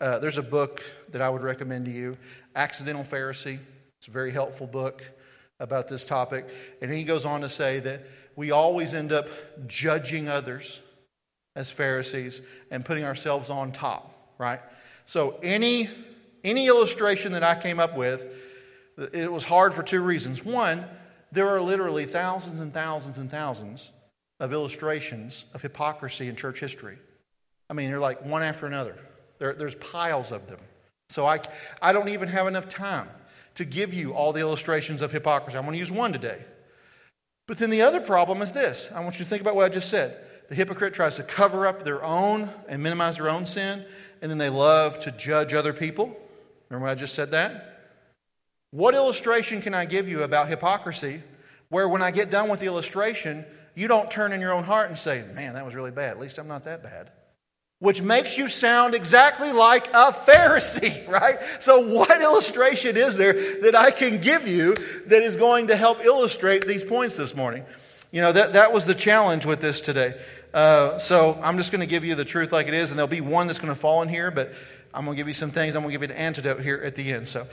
uh, 0.00 0.16
there's 0.20 0.38
a 0.38 0.42
book 0.42 0.80
that 1.10 1.20
I 1.20 1.28
would 1.28 1.42
recommend 1.42 1.86
to 1.86 1.90
you, 1.90 2.16
Accidental 2.54 3.02
Pharisee. 3.02 3.58
It's 3.98 4.06
a 4.06 4.12
very 4.12 4.30
helpful 4.30 4.68
book 4.68 5.02
about 5.58 5.88
this 5.88 6.06
topic. 6.06 6.48
And 6.80 6.92
he 6.92 7.02
goes 7.02 7.24
on 7.24 7.40
to 7.40 7.48
say 7.48 7.80
that 7.80 8.06
we 8.36 8.52
always 8.52 8.94
end 8.94 9.12
up 9.12 9.28
judging 9.66 10.28
others 10.28 10.80
as 11.54 11.70
Pharisees 11.70 12.42
and 12.70 12.84
putting 12.84 13.04
ourselves 13.04 13.50
on 13.50 13.72
top, 13.72 14.34
right? 14.38 14.60
So 15.04 15.38
any 15.42 15.88
any 16.44 16.66
illustration 16.66 17.32
that 17.32 17.44
I 17.44 17.60
came 17.60 17.78
up 17.78 17.96
with, 17.96 18.26
it 19.12 19.30
was 19.30 19.44
hard 19.44 19.74
for 19.74 19.82
two 19.82 20.00
reasons. 20.00 20.44
One, 20.44 20.84
there 21.30 21.48
are 21.48 21.60
literally 21.60 22.04
thousands 22.04 22.58
and 22.58 22.72
thousands 22.72 23.18
and 23.18 23.30
thousands 23.30 23.92
of 24.40 24.52
illustrations 24.52 25.44
of 25.54 25.62
hypocrisy 25.62 26.26
in 26.26 26.34
church 26.34 26.58
history. 26.58 26.98
I 27.70 27.74
mean, 27.74 27.90
they're 27.90 28.00
like 28.00 28.24
one 28.24 28.42
after 28.42 28.66
another. 28.66 28.96
There, 29.38 29.54
there's 29.54 29.76
piles 29.76 30.32
of 30.32 30.48
them. 30.48 30.58
So 31.08 31.26
I, 31.26 31.40
I 31.80 31.92
don't 31.92 32.08
even 32.08 32.28
have 32.28 32.48
enough 32.48 32.68
time 32.68 33.08
to 33.54 33.64
give 33.64 33.94
you 33.94 34.12
all 34.12 34.32
the 34.32 34.40
illustrations 34.40 35.00
of 35.00 35.12
hypocrisy. 35.12 35.56
I'm 35.56 35.64
going 35.64 35.74
to 35.74 35.78
use 35.78 35.92
one 35.92 36.12
today. 36.12 36.42
But 37.46 37.58
then 37.58 37.70
the 37.70 37.82
other 37.82 38.00
problem 38.00 38.42
is 38.42 38.52
this 38.52 38.90
I 38.94 39.00
want 39.00 39.18
you 39.18 39.24
to 39.24 39.28
think 39.28 39.42
about 39.42 39.54
what 39.54 39.64
I 39.64 39.68
just 39.68 39.90
said. 39.90 40.16
The 40.48 40.54
hypocrite 40.54 40.94
tries 40.94 41.16
to 41.16 41.22
cover 41.22 41.66
up 41.66 41.84
their 41.84 42.02
own 42.02 42.50
and 42.68 42.82
minimize 42.82 43.16
their 43.16 43.28
own 43.28 43.46
sin, 43.46 43.84
and 44.20 44.30
then 44.30 44.38
they 44.38 44.48
love 44.48 44.98
to 45.00 45.12
judge 45.12 45.54
other 45.54 45.72
people. 45.72 46.16
Remember 46.68 46.88
I 46.88 46.94
just 46.94 47.14
said 47.14 47.30
that? 47.32 47.80
What 48.70 48.94
illustration 48.94 49.60
can 49.60 49.74
I 49.74 49.84
give 49.84 50.08
you 50.08 50.22
about 50.22 50.48
hypocrisy 50.48 51.22
where 51.68 51.88
when 51.88 52.02
I 52.02 52.10
get 52.10 52.30
done 52.30 52.48
with 52.48 52.60
the 52.60 52.66
illustration, 52.66 53.44
you 53.74 53.88
don't 53.88 54.10
turn 54.10 54.32
in 54.32 54.40
your 54.40 54.52
own 54.52 54.64
heart 54.64 54.88
and 54.88 54.98
say, 54.98 55.24
man, 55.34 55.54
that 55.54 55.64
was 55.64 55.74
really 55.74 55.90
bad. 55.90 56.10
At 56.10 56.20
least 56.20 56.38
I'm 56.38 56.48
not 56.48 56.64
that 56.64 56.82
bad 56.82 57.10
which 57.82 58.00
makes 58.00 58.38
you 58.38 58.46
sound 58.46 58.94
exactly 58.94 59.50
like 59.50 59.88
a 59.88 60.12
Pharisee, 60.12 61.04
right? 61.08 61.36
So, 61.58 61.80
what 61.80 62.22
illustration 62.22 62.96
is 62.96 63.16
there 63.16 63.60
that 63.62 63.74
I 63.74 63.90
can 63.90 64.20
give 64.20 64.46
you 64.46 64.76
that 65.06 65.22
is 65.24 65.36
going 65.36 65.66
to 65.66 65.74
help 65.74 66.04
illustrate 66.04 66.64
these 66.64 66.84
points 66.84 67.16
this 67.16 67.34
morning? 67.34 67.64
You 68.12 68.20
know, 68.20 68.30
that, 68.30 68.52
that 68.52 68.74
was 68.74 68.84
the 68.84 68.94
challenge 68.94 69.46
with 69.46 69.62
this 69.62 69.80
today. 69.80 70.14
Uh, 70.52 70.98
so, 70.98 71.40
I'm 71.42 71.56
just 71.56 71.72
going 71.72 71.80
to 71.80 71.86
give 71.86 72.04
you 72.04 72.14
the 72.14 72.26
truth 72.26 72.52
like 72.52 72.68
it 72.68 72.74
is, 72.74 72.90
and 72.90 72.98
there'll 72.98 73.08
be 73.08 73.22
one 73.22 73.46
that's 73.46 73.58
going 73.58 73.72
to 73.72 73.78
fall 73.78 74.02
in 74.02 74.08
here, 74.08 74.30
but 74.30 74.52
I'm 74.92 75.06
going 75.06 75.16
to 75.16 75.20
give 75.20 75.28
you 75.28 75.34
some 75.34 75.50
things. 75.50 75.74
I'm 75.74 75.82
going 75.82 75.94
to 75.94 75.98
give 75.98 76.08
you 76.08 76.14
an 76.14 76.20
antidote 76.20 76.60
here 76.60 76.76
at 76.84 76.94
the 76.94 77.10
end. 77.10 77.26
So, 77.26 77.46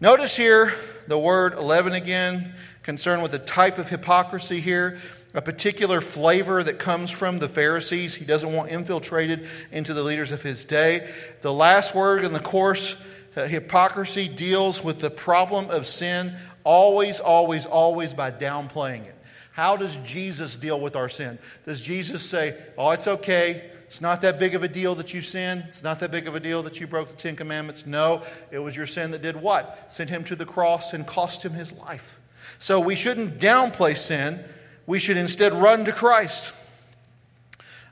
notice 0.00 0.34
here 0.34 0.72
the 1.06 1.18
word 1.18 1.52
11 1.52 1.92
again, 1.92 2.54
concerned 2.82 3.22
with 3.22 3.32
the 3.32 3.38
type 3.38 3.76
of 3.76 3.90
hypocrisy 3.90 4.58
here 4.58 4.98
a 5.34 5.42
particular 5.42 6.00
flavor 6.00 6.62
that 6.62 6.78
comes 6.78 7.10
from 7.10 7.38
the 7.38 7.48
Pharisees. 7.48 8.14
He 8.14 8.24
doesn't 8.24 8.52
want 8.52 8.72
infiltrated 8.72 9.46
into 9.70 9.94
the 9.94 10.02
leaders 10.02 10.32
of 10.32 10.42
his 10.42 10.66
day. 10.66 11.08
The 11.42 11.52
last 11.52 11.94
word 11.94 12.24
in 12.24 12.32
the 12.32 12.40
course, 12.40 12.96
uh, 13.36 13.46
hypocrisy, 13.46 14.28
deals 14.28 14.82
with 14.82 14.98
the 14.98 15.10
problem 15.10 15.70
of 15.70 15.86
sin 15.86 16.34
always, 16.64 17.20
always, 17.20 17.64
always 17.64 18.12
by 18.12 18.30
downplaying 18.30 19.06
it. 19.06 19.14
How 19.60 19.76
does 19.76 19.98
Jesus 19.98 20.56
deal 20.56 20.80
with 20.80 20.96
our 20.96 21.10
sin? 21.10 21.38
Does 21.66 21.82
Jesus 21.82 22.22
say, 22.22 22.56
Oh, 22.78 22.92
it's 22.92 23.06
okay. 23.06 23.70
It's 23.84 24.00
not 24.00 24.22
that 24.22 24.38
big 24.38 24.54
of 24.54 24.62
a 24.62 24.68
deal 24.68 24.94
that 24.94 25.12
you 25.12 25.20
sinned. 25.20 25.64
It's 25.68 25.82
not 25.82 26.00
that 26.00 26.10
big 26.10 26.26
of 26.26 26.34
a 26.34 26.40
deal 26.40 26.62
that 26.62 26.80
you 26.80 26.86
broke 26.86 27.08
the 27.08 27.14
Ten 27.14 27.36
Commandments. 27.36 27.84
No, 27.84 28.22
it 28.50 28.58
was 28.58 28.74
your 28.74 28.86
sin 28.86 29.10
that 29.10 29.20
did 29.20 29.36
what? 29.36 29.92
Sent 29.92 30.08
him 30.08 30.24
to 30.24 30.34
the 30.34 30.46
cross 30.46 30.94
and 30.94 31.06
cost 31.06 31.44
him 31.44 31.52
his 31.52 31.74
life. 31.74 32.18
So 32.58 32.80
we 32.80 32.96
shouldn't 32.96 33.38
downplay 33.38 33.98
sin 33.98 34.42
we 34.86 34.98
should 34.98 35.18
instead 35.18 35.52
run 35.52 35.84
to 35.84 35.92
Christ. 35.92 36.54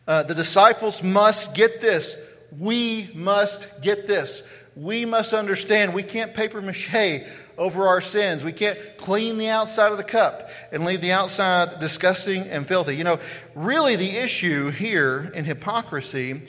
Uh, 0.06 0.22
the 0.22 0.34
disciples 0.34 1.02
must 1.02 1.52
get 1.52 1.82
this. 1.82 2.16
We 2.58 3.10
must 3.12 3.68
get 3.82 4.06
this. 4.06 4.42
We 4.78 5.04
must 5.04 5.32
understand 5.32 5.92
we 5.92 6.04
can't 6.04 6.32
paper 6.34 6.62
mache 6.62 7.26
over 7.56 7.88
our 7.88 8.00
sins. 8.00 8.44
We 8.44 8.52
can't 8.52 8.78
clean 8.96 9.36
the 9.36 9.48
outside 9.48 9.90
of 9.90 9.98
the 9.98 10.04
cup 10.04 10.50
and 10.70 10.84
leave 10.84 11.00
the 11.00 11.10
outside 11.10 11.80
disgusting 11.80 12.42
and 12.42 12.64
filthy. 12.64 12.94
You 12.94 13.02
know, 13.02 13.18
really, 13.56 13.96
the 13.96 14.10
issue 14.10 14.70
here 14.70 15.32
in 15.34 15.44
hypocrisy 15.44 16.42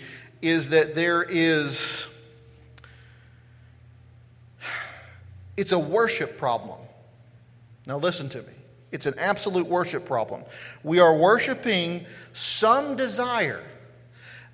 is 0.43 0.69
that 0.69 0.93
there 0.93 1.23
is, 1.23 2.05
it's 5.57 5.71
a 5.71 5.79
worship 5.79 6.37
problem. 6.37 6.77
Now, 7.87 7.97
listen 7.97 8.29
to 8.29 8.43
me. 8.43 8.53
It's 8.91 9.07
an 9.07 9.15
absolute 9.17 9.65
worship 9.65 10.05
problem. 10.05 10.43
We 10.83 10.99
are 10.99 11.17
worshiping 11.17 12.05
some 12.33 12.95
desire 12.95 13.63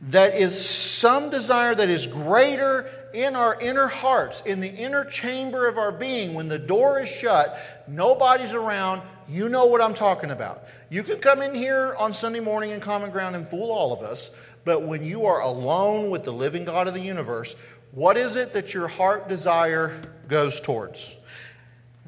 that 0.02 0.36
is 0.36 0.64
some 0.70 1.30
desire 1.30 1.74
that 1.74 1.90
is 1.90 2.08
greater 2.08 2.90
in 3.16 3.36
our 3.36 3.60
inner 3.60 3.88
hearts, 3.88 4.42
in 4.46 4.60
the 4.60 4.74
inner 4.74 5.06
chamber 5.06 5.68
of 5.68 5.78
our 5.78 5.92
being. 5.92 6.34
When 6.34 6.48
the 6.48 6.60
door 6.60 7.00
is 7.00 7.10
shut, 7.10 7.58
nobody's 7.88 8.54
around, 8.54 9.02
you 9.28 9.50
know 9.50 9.66
what 9.66 9.82
I'm 9.82 9.94
talking 9.94 10.32
about. 10.32 10.66
You 10.90 11.02
can 11.02 11.20
come 11.20 11.42
in 11.42 11.56
here 11.56 11.96
on 11.98 12.14
Sunday 12.14 12.40
morning 12.40 12.72
in 12.72 12.80
common 12.80 13.12
ground 13.12 13.36
and 13.36 13.50
fool 13.50 13.72
all 13.72 13.94
of 13.94 14.02
us, 14.02 14.32
but 14.66 14.84
when 14.84 15.04
you 15.04 15.26
are 15.26 15.42
alone 15.42 16.10
with 16.10 16.24
the 16.24 16.34
living 16.34 16.66
God 16.66 16.88
of 16.88 16.94
the 16.94 17.00
universe, 17.00 17.56
what 17.92 18.18
is 18.18 18.36
it 18.36 18.54
that 18.54 18.74
your 18.74 18.88
heart 18.88 19.30
desire 19.30 20.00
goes 20.28 20.60
towards? 20.60 21.16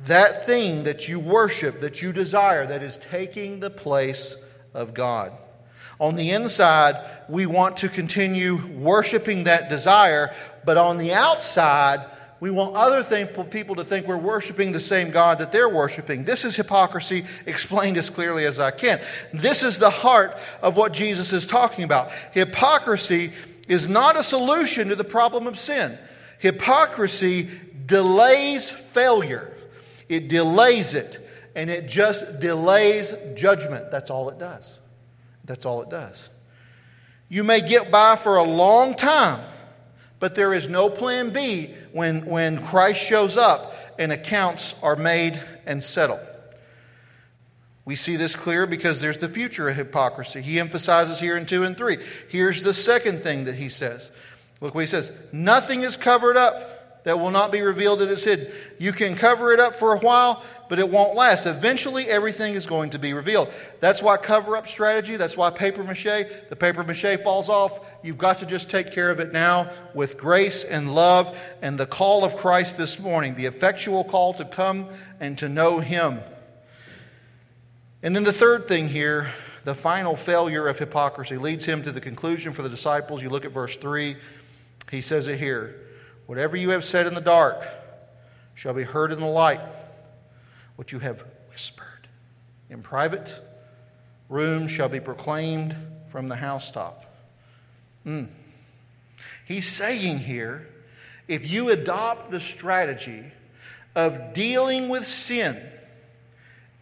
that 0.06 0.46
thing 0.46 0.84
that 0.84 1.08
you 1.08 1.20
worship, 1.20 1.82
that 1.82 2.02
you 2.02 2.14
desire, 2.14 2.66
that 2.68 2.84
is 2.84 2.98
taking 2.98 3.60
the 3.60 3.70
place 3.70 4.38
of 4.74 4.94
God. 4.94 5.32
On 6.00 6.16
the 6.16 6.32
inside, 6.32 7.04
we 7.28 7.48
want 7.48 7.78
to 7.78 7.90
continue 7.90 8.58
worshiping 8.78 9.46
that 9.46 9.70
desire, 9.70 10.34
but 10.68 10.76
on 10.76 10.98
the 10.98 11.14
outside, 11.14 12.06
we 12.42 12.52
want 12.52 12.76
other 12.76 13.02
people 13.46 13.76
to 13.76 13.86
think 13.86 14.06
we're 14.06 14.18
worshiping 14.18 14.74
the 14.74 14.82
same 14.82 15.12
God 15.12 15.38
that 15.38 15.54
they're 15.54 15.70
worshiping. 15.70 16.26
This 16.26 16.44
is 16.44 16.58
hypocrisy 16.58 17.24
explained 17.46 17.96
as 17.96 18.10
clearly 18.10 18.46
as 18.46 18.60
I 18.60 18.72
can. 18.72 19.00
This 19.34 19.64
is 19.64 19.80
the 19.80 19.90
heart 19.90 20.38
of 20.62 20.76
what 20.76 20.92
Jesus 20.92 21.32
is 21.32 21.48
talking 21.48 21.86
about. 21.86 22.12
Hypocrisy 22.34 23.32
is 23.70 23.88
not 23.88 24.18
a 24.18 24.24
solution 24.24 24.90
to 24.90 24.96
the 24.96 25.06
problem 25.06 25.48
of 25.48 25.58
sin. 25.58 25.98
Hypocrisy 26.40 27.50
delays 27.86 28.70
failure. 28.70 29.56
It 30.10 30.28
delays 30.28 30.94
it, 30.94 31.26
and 31.56 31.70
it 31.70 31.88
just 31.88 32.42
delays 32.42 33.14
judgment. 33.36 33.90
That's 33.90 34.10
all 34.10 34.28
it 34.28 34.38
does. 34.38 34.82
That's 35.46 35.66
all 35.66 35.82
it 35.82 35.90
does. 35.90 36.30
You 37.30 37.46
may 37.46 37.62
get 37.62 37.90
by 37.90 38.18
for 38.18 38.36
a 38.36 38.44
long 38.44 38.96
time, 38.96 39.40
but 40.20 40.36
there 40.36 40.54
is 40.54 40.68
no 40.68 40.90
plan 40.90 41.32
B 41.32 41.74
when, 41.92 42.26
when 42.26 42.64
Christ 42.64 43.02
shows 43.02 43.38
up 43.38 43.74
and 44.00 44.12
accounts 44.12 44.76
are 44.82 44.96
made 44.96 45.42
and 45.66 45.84
settled. 45.84 46.22
We 47.86 47.96
see 47.96 48.18
this 48.18 48.36
clear 48.36 48.68
because 48.68 49.00
there's 49.00 49.20
the 49.20 49.30
future 49.30 49.70
of 49.70 49.78
hypocrisy. 49.78 50.42
He 50.42 50.60
emphasizes 50.60 51.20
here 51.20 51.38
in 51.38 51.46
2 51.46 51.64
and 51.64 51.78
3. 51.78 51.98
Here's 52.30 52.62
the 52.64 52.74
second 52.74 53.24
thing 53.24 53.46
that 53.46 53.56
he 53.56 53.70
says. 53.70 54.12
Look 54.60 54.76
what 54.76 54.82
he 54.82 54.88
says 54.88 55.12
Nothing 55.32 55.82
is 55.84 55.96
covered 55.96 56.36
up 56.36 56.77
that 57.08 57.22
will 57.22 57.32
not 57.32 57.54
be 57.54 57.62
revealed 57.62 58.00
that 58.00 58.10
it's 58.10 58.26
hidden. 58.26 58.52
You 58.80 58.92
can 58.92 59.16
cover 59.16 59.54
it 59.54 59.62
up 59.62 59.78
for 59.78 59.94
a 59.94 59.98
while, 59.98 60.44
but 60.68 60.78
it 60.78 60.90
won't 60.90 61.16
last. 61.16 61.46
Eventually, 61.46 62.06
everything 62.08 62.54
is 62.54 62.66
going 62.66 62.90
to 62.90 63.00
be 63.00 63.14
revealed. 63.14 63.50
That's 63.80 64.04
why 64.04 64.18
cover 64.18 64.58
up 64.58 64.68
strategy, 64.68 65.16
that's 65.16 65.38
why 65.38 65.50
paper 65.52 65.86
mache, 65.86 66.04
the 66.50 66.56
paper 66.58 66.84
mache 66.84 67.18
falls 67.24 67.48
off. 67.48 67.80
You've 68.04 68.18
got 68.18 68.40
to 68.40 68.46
just 68.46 68.70
take 68.70 68.92
care 68.92 69.10
of 69.10 69.22
it 69.22 69.32
now 69.32 69.72
with 69.94 70.18
grace 70.18 70.66
and 70.66 70.94
love 70.94 71.34
and 71.62 71.80
the 71.80 71.86
call 71.86 72.26
of 72.26 72.36
Christ 72.36 72.78
this 72.78 73.00
morning, 73.00 73.36
the 73.36 73.46
effectual 73.46 74.04
call 74.04 74.34
to 74.34 74.44
come 74.44 74.90
and 75.22 75.38
to 75.38 75.48
know 75.48 75.80
Him. 75.80 76.20
And 78.04 78.14
then 78.14 78.26
the 78.26 78.34
third 78.34 78.68
thing 78.68 78.90
here, 78.90 79.32
the 79.64 79.74
final 79.74 80.18
failure 80.18 80.68
of 80.68 80.78
hypocrisy 80.78 81.38
leads 81.38 81.64
him 81.64 81.84
to 81.84 81.92
the 81.94 82.02
conclusion 82.02 82.52
for 82.52 82.64
the 82.64 82.70
disciples. 82.70 83.24
You 83.24 83.30
look 83.30 83.46
at 83.46 83.52
verse 83.52 83.78
3 83.78 84.18
He 84.92 85.00
says 85.00 85.28
it 85.28 85.40
here 85.40 85.87
Whatever 86.28 86.56
you 86.56 86.70
have 86.70 86.86
said 86.86 87.08
in 87.08 87.14
the 87.14 87.22
dark 87.22 87.66
shall 88.54 88.74
be 88.74 88.84
heard 88.84 89.12
in 89.12 89.20
the 89.20 89.26
light. 89.26 89.62
What 90.76 90.92
you 90.92 91.00
have 91.00 91.24
whispered 91.50 92.08
in 92.70 92.82
private 92.82 93.40
rooms 94.30 94.70
shall 94.70 94.90
be 94.90 95.00
proclaimed 95.00 95.76
from 96.10 96.28
the 96.28 96.36
housetop. 96.36 97.06
Mm. 98.06 98.28
He's 99.46 99.68
saying 99.68 100.20
here 100.20 100.68
if 101.28 101.50
you 101.50 101.70
adopt 101.70 102.30
the 102.30 102.40
strategy 102.40 103.24
of 103.96 104.34
dealing 104.34 104.90
with 104.90 105.06
sin, 105.06 105.62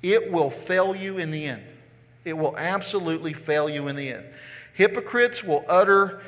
it 0.03 0.31
will 0.31 0.49
fail 0.49 0.95
you 0.95 1.17
in 1.17 1.31
the 1.31 1.45
end. 1.45 1.63
It 2.23 2.38
will 2.38 2.58
absolutely 2.58 3.34
fail 3.34 3.69
you 3.69 3.88
in 3.88 3.95
the 3.95 4.10
end. 4.12 4.25
Hypocrites 4.73 5.43
will 5.43 5.63
utter 5.69 6.21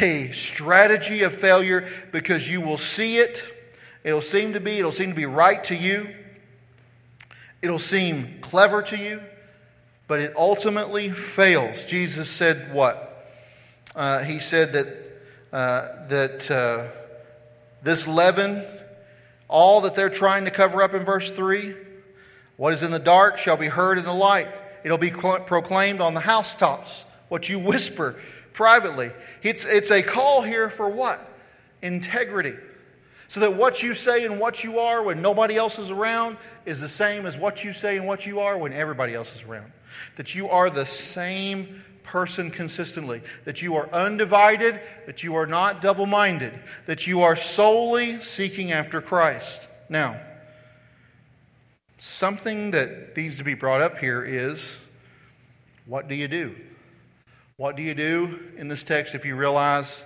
a 0.00 0.30
strategy 0.32 1.22
of 1.22 1.34
failure 1.34 1.88
because 2.12 2.48
you 2.48 2.60
will 2.60 2.78
see 2.78 3.18
it. 3.18 3.42
It'll 4.04 4.20
seem 4.20 4.52
to 4.52 4.60
be, 4.60 4.78
it'll 4.78 4.92
seem 4.92 5.10
to 5.10 5.16
be 5.16 5.26
right 5.26 5.62
to 5.64 5.74
you. 5.74 6.08
It'll 7.60 7.78
seem 7.78 8.38
clever 8.40 8.82
to 8.82 8.96
you, 8.96 9.22
but 10.08 10.20
it 10.20 10.34
ultimately 10.36 11.10
fails. 11.10 11.84
Jesus 11.84 12.28
said 12.28 12.72
what? 12.72 13.08
Uh, 13.94 14.24
he 14.24 14.38
said 14.38 14.72
that, 14.72 15.02
uh, 15.52 16.06
that 16.08 16.50
uh, 16.50 16.86
this 17.82 18.08
leaven, 18.08 18.64
all 19.48 19.82
that 19.82 19.94
they're 19.94 20.10
trying 20.10 20.44
to 20.46 20.50
cover 20.50 20.82
up 20.82 20.94
in 20.94 21.04
verse 21.04 21.30
3, 21.30 21.76
what 22.56 22.72
is 22.72 22.82
in 22.82 22.90
the 22.90 22.98
dark 22.98 23.38
shall 23.38 23.56
be 23.56 23.68
heard 23.68 23.98
in 23.98 24.04
the 24.04 24.14
light. 24.14 24.48
It'll 24.84 24.98
be 24.98 25.10
proclaimed 25.10 26.00
on 26.00 26.14
the 26.14 26.20
housetops. 26.20 27.04
What 27.28 27.48
you 27.48 27.58
whisper 27.58 28.16
privately. 28.52 29.10
It's, 29.42 29.64
it's 29.64 29.90
a 29.90 30.02
call 30.02 30.42
here 30.42 30.70
for 30.70 30.88
what? 30.88 31.28
Integrity. 31.80 32.54
So 33.28 33.40
that 33.40 33.54
what 33.54 33.82
you 33.82 33.94
say 33.94 34.26
and 34.26 34.38
what 34.38 34.62
you 34.62 34.78
are 34.78 35.02
when 35.02 35.22
nobody 35.22 35.56
else 35.56 35.78
is 35.78 35.90
around 35.90 36.36
is 36.66 36.80
the 36.80 36.88
same 36.88 37.24
as 37.24 37.36
what 37.36 37.64
you 37.64 37.72
say 37.72 37.96
and 37.96 38.06
what 38.06 38.26
you 38.26 38.40
are 38.40 38.58
when 38.58 38.72
everybody 38.72 39.14
else 39.14 39.34
is 39.34 39.42
around. 39.42 39.72
That 40.16 40.34
you 40.34 40.50
are 40.50 40.68
the 40.68 40.84
same 40.84 41.82
person 42.02 42.50
consistently, 42.50 43.22
that 43.44 43.62
you 43.62 43.76
are 43.76 43.88
undivided, 43.90 44.80
that 45.06 45.22
you 45.22 45.34
are 45.36 45.46
not 45.46 45.80
double 45.80 46.04
minded, 46.04 46.52
that 46.86 47.06
you 47.06 47.22
are 47.22 47.36
solely 47.36 48.20
seeking 48.20 48.70
after 48.70 49.00
Christ. 49.00 49.66
Now, 49.88 50.20
something 51.96 52.72
that 52.72 53.16
needs 53.16 53.38
to 53.38 53.44
be 53.44 53.54
brought 53.54 53.80
up 53.80 53.98
here 53.98 54.22
is 54.22 54.78
what 55.86 56.08
do 56.08 56.14
you 56.14 56.28
do? 56.28 56.54
What 57.56 57.76
do 57.76 57.82
you 57.82 57.94
do 57.94 58.40
in 58.56 58.68
this 58.68 58.82
text 58.82 59.14
if 59.14 59.24
you 59.24 59.36
realize 59.36 60.04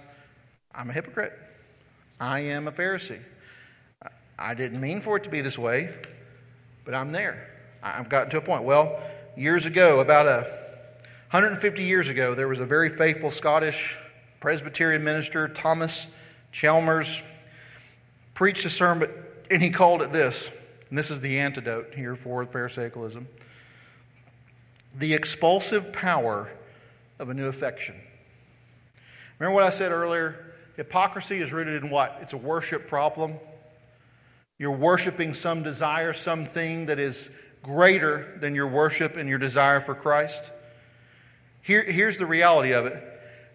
I'm 0.74 0.90
a 0.90 0.92
hypocrite? 0.92 1.32
I 2.20 2.40
am 2.40 2.68
a 2.68 2.72
Pharisee. 2.72 3.20
I 4.38 4.54
didn't 4.54 4.80
mean 4.80 5.00
for 5.00 5.16
it 5.16 5.24
to 5.24 5.30
be 5.30 5.40
this 5.40 5.58
way, 5.58 5.94
but 6.84 6.94
I'm 6.94 7.12
there. 7.12 7.50
I've 7.82 8.08
gotten 8.08 8.30
to 8.30 8.38
a 8.38 8.40
point. 8.40 8.64
Well, 8.64 9.00
years 9.36 9.64
ago, 9.64 10.00
about 10.00 10.26
a 10.26 10.40
150 11.30 11.82
years 11.82 12.08
ago, 12.08 12.34
there 12.34 12.48
was 12.48 12.60
a 12.60 12.66
very 12.66 12.88
faithful 12.88 13.30
Scottish 13.30 13.96
Presbyterian 14.40 15.02
minister, 15.02 15.48
Thomas 15.48 16.06
Chalmers, 16.52 17.22
preached 18.34 18.64
a 18.64 18.70
sermon, 18.70 19.10
and 19.50 19.62
he 19.62 19.70
called 19.70 20.02
it 20.02 20.12
this. 20.12 20.50
And 20.88 20.98
this 20.98 21.10
is 21.10 21.20
the 21.20 21.38
antidote 21.38 21.94
here 21.94 22.16
for 22.16 22.44
Pharisaicalism 22.44 23.26
the 24.98 25.12
expulsive 25.14 25.92
power 25.92 26.50
of 27.18 27.28
a 27.28 27.34
new 27.34 27.46
affection. 27.46 27.94
Remember 29.38 29.54
what 29.54 29.64
I 29.64 29.70
said 29.70 29.92
earlier? 29.92 30.54
Hypocrisy 30.76 31.38
is 31.38 31.52
rooted 31.52 31.82
in 31.82 31.90
what? 31.90 32.18
It's 32.20 32.32
a 32.32 32.38
worship 32.38 32.86
problem. 32.86 33.34
You're 34.58 34.70
worshiping 34.70 35.34
some 35.34 35.62
desire, 35.62 36.12
something 36.12 36.86
that 36.86 36.98
is 36.98 37.30
greater 37.62 38.36
than 38.40 38.54
your 38.54 38.66
worship 38.66 39.16
and 39.16 39.28
your 39.28 39.38
desire 39.38 39.80
for 39.80 39.94
Christ. 39.94 40.42
Here, 41.62 41.82
here's 41.82 42.16
the 42.16 42.26
reality 42.26 42.72
of 42.72 42.86
it 42.86 43.02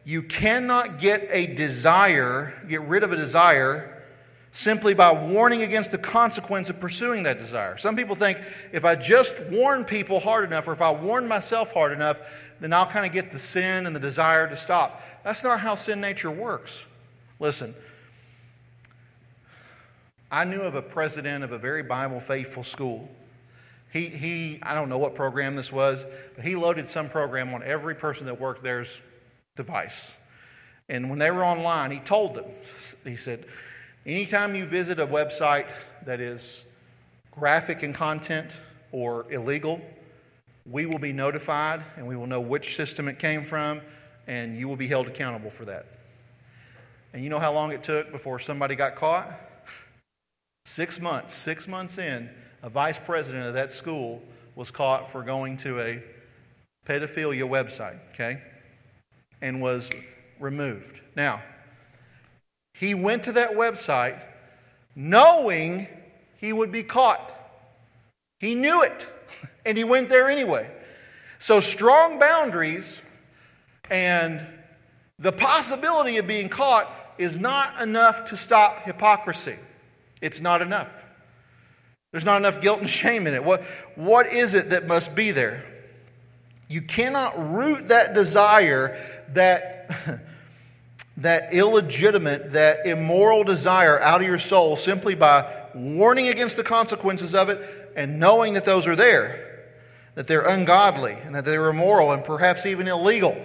you 0.04 0.24
cannot 0.24 1.00
get 1.00 1.28
a 1.32 1.48
desire, 1.48 2.54
get 2.68 2.82
rid 2.82 3.04
of 3.04 3.12
a 3.12 3.16
desire, 3.16 4.04
simply 4.52 4.94
by 4.94 5.12
warning 5.12 5.62
against 5.62 5.92
the 5.92 5.98
consequence 5.98 6.70
of 6.70 6.80
pursuing 6.80 7.24
that 7.24 7.38
desire. 7.38 7.78
Some 7.78 7.96
people 7.96 8.16
think 8.16 8.40
if 8.72 8.84
I 8.84 8.96
just 8.96 9.40
warn 9.46 9.86
people 9.86 10.20
hard 10.20 10.44
enough, 10.44 10.68
or 10.68 10.74
if 10.74 10.82
I 10.82 10.92
warn 10.92 11.28
myself 11.28 11.72
hard 11.72 11.92
enough, 11.94 12.20
then 12.62 12.72
I'll 12.74 12.86
kind 12.86 13.08
of 13.08 13.12
get 13.12 13.32
the 13.32 13.40
sin 13.40 13.88
and 13.88 13.96
the 13.96 14.00
desire 14.00 14.48
to 14.48 14.56
stop. 14.56 15.02
That's 15.24 15.44
not 15.44 15.60
how 15.60 15.76
sin 15.76 16.00
nature 16.00 16.30
works. 16.30 16.86
Listen, 17.40 17.74
I 20.32 20.46
knew 20.46 20.62
of 20.62 20.76
a 20.76 20.82
president 20.82 21.44
of 21.44 21.52
a 21.52 21.58
very 21.58 21.82
Bible 21.82 22.20
faithful 22.20 22.64
school. 22.64 23.10
He, 23.92 24.06
he, 24.06 24.60
I 24.62 24.76
don't 24.76 24.90
know 24.90 25.00
what 25.00 25.16
program 25.16 25.56
this 25.56 25.72
was, 25.72 26.06
but 26.36 26.46
he 26.46 26.56
loaded 26.56 26.88
some 26.88 27.10
program 27.10 27.54
on 27.54 27.64
every 27.64 27.96
person 27.96 28.28
that 28.28 28.40
worked 28.40 28.64
there's 28.64 29.02
device. 29.58 30.14
And 30.88 31.10
when 31.10 31.18
they 31.18 31.32
were 31.32 31.44
online, 31.44 31.90
he 31.90 32.00
told 32.00 32.36
them, 32.36 32.46
he 33.04 33.16
said, 33.16 33.46
anytime 34.06 34.56
you 34.56 34.66
visit 34.66 35.00
a 35.00 35.08
website 35.08 35.72
that 36.06 36.22
is 36.22 36.64
graphic 37.32 37.82
in 37.82 37.92
content 37.92 38.56
or 38.92 39.26
illegal, 39.32 39.82
we 40.66 40.86
will 40.86 41.00
be 41.00 41.14
notified 41.14 41.84
and 41.98 42.08
we 42.08 42.16
will 42.16 42.28
know 42.28 42.42
which 42.42 42.76
system 42.76 43.08
it 43.08 43.20
came 43.20 43.44
from, 43.44 43.82
and 44.28 44.58
you 44.58 44.68
will 44.68 44.76
be 44.76 44.88
held 44.88 45.08
accountable 45.08 45.50
for 45.50 45.66
that. 45.66 45.86
And 47.14 47.24
you 47.24 47.30
know 47.30 47.40
how 47.40 47.52
long 47.52 47.72
it 47.72 47.84
took 47.84 48.12
before 48.12 48.40
somebody 48.40 48.76
got 48.76 48.96
caught? 48.96 49.32
Six 50.66 51.00
months. 51.00 51.34
Six 51.34 51.68
months 51.68 51.98
in, 51.98 52.30
a 52.62 52.70
vice 52.70 53.00
president 53.00 53.46
of 53.46 53.54
that 53.56 53.72
school 53.72 54.22
was 54.56 54.72
caught 54.72 55.12
for 55.12 55.24
going 55.24 55.58
to 55.58 55.80
a 55.80 56.04
pedophilia 56.86 57.44
website, 57.44 58.00
okay? 58.14 58.42
And 59.42 59.62
was 59.62 59.90
removed. 60.40 61.00
Now, 61.16 61.42
he 62.74 62.94
went 62.94 63.24
to 63.24 63.34
that 63.34 63.52
website 63.52 64.22
knowing 64.96 65.88
he 66.38 66.54
would 66.54 66.72
be 66.72 66.84
caught. 66.84 67.36
He 68.40 68.56
knew 68.56 68.82
it 68.82 69.10
and 69.66 69.78
he 69.78 69.84
went 69.84 70.10
there 70.10 70.30
anyway. 70.30 70.70
So, 71.40 71.60
strong 71.60 72.20
boundaries 72.20 73.02
and 73.90 74.46
the 75.18 75.32
possibility 75.32 76.18
of 76.18 76.28
being 76.28 76.50
caught 76.50 76.90
is 77.18 77.38
not 77.38 77.82
enough 77.82 78.30
to 78.30 78.38
stop 78.38 78.84
hypocrisy. 78.84 79.58
It's 80.22 80.40
not 80.40 80.62
enough. 80.62 80.90
There's 82.12 82.26
not 82.26 82.38
enough 82.38 82.62
guilt 82.62 82.80
and 82.80 82.90
shame 83.02 83.28
in 83.28 83.34
it. 83.34 83.44
What, 83.44 83.64
what 83.96 84.28
is 84.28 84.54
it 84.54 84.72
that 84.72 84.88
must 84.88 85.16
be 85.16 85.32
there? 85.32 85.64
You 86.68 86.82
cannot 86.82 87.54
root 87.54 87.88
that 87.88 88.14
desire, 88.14 88.98
that, 89.30 89.92
that 91.18 91.54
illegitimate, 91.54 92.54
that 92.54 92.86
immoral 92.86 93.44
desire 93.44 94.00
out 94.00 94.22
of 94.22 94.28
your 94.28 94.38
soul 94.38 94.76
simply 94.76 95.16
by 95.16 95.52
warning 95.74 96.28
against 96.28 96.56
the 96.56 96.64
consequences 96.64 97.36
of 97.36 97.50
it 97.50 97.81
and 97.96 98.20
knowing 98.20 98.54
that 98.54 98.66
those 98.66 98.88
are 98.88 98.96
there 98.96 99.52
that 100.16 100.28
they're 100.28 100.48
ungodly 100.48 101.14
and 101.24 101.36
that 101.36 101.46
they're 101.46 101.70
immoral 101.70 102.12
and 102.12 102.24
perhaps 102.24 102.66
even 102.66 102.88
illegal. 102.88 103.36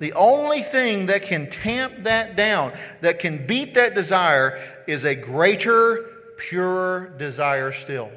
The 0.00 0.12
only 0.14 0.60
thing 0.60 1.06
that 1.06 1.22
can 1.22 1.48
tamp 1.48 2.04
that 2.04 2.36
down, 2.36 2.72
that 3.00 3.20
can 3.20 3.46
beat 3.46 3.74
that 3.74 3.94
desire, 3.94 4.60
is 4.86 5.04
a 5.04 5.14
greater, 5.14 6.04
purer 6.36 7.14
desire 7.16 7.70
still. 7.70 8.10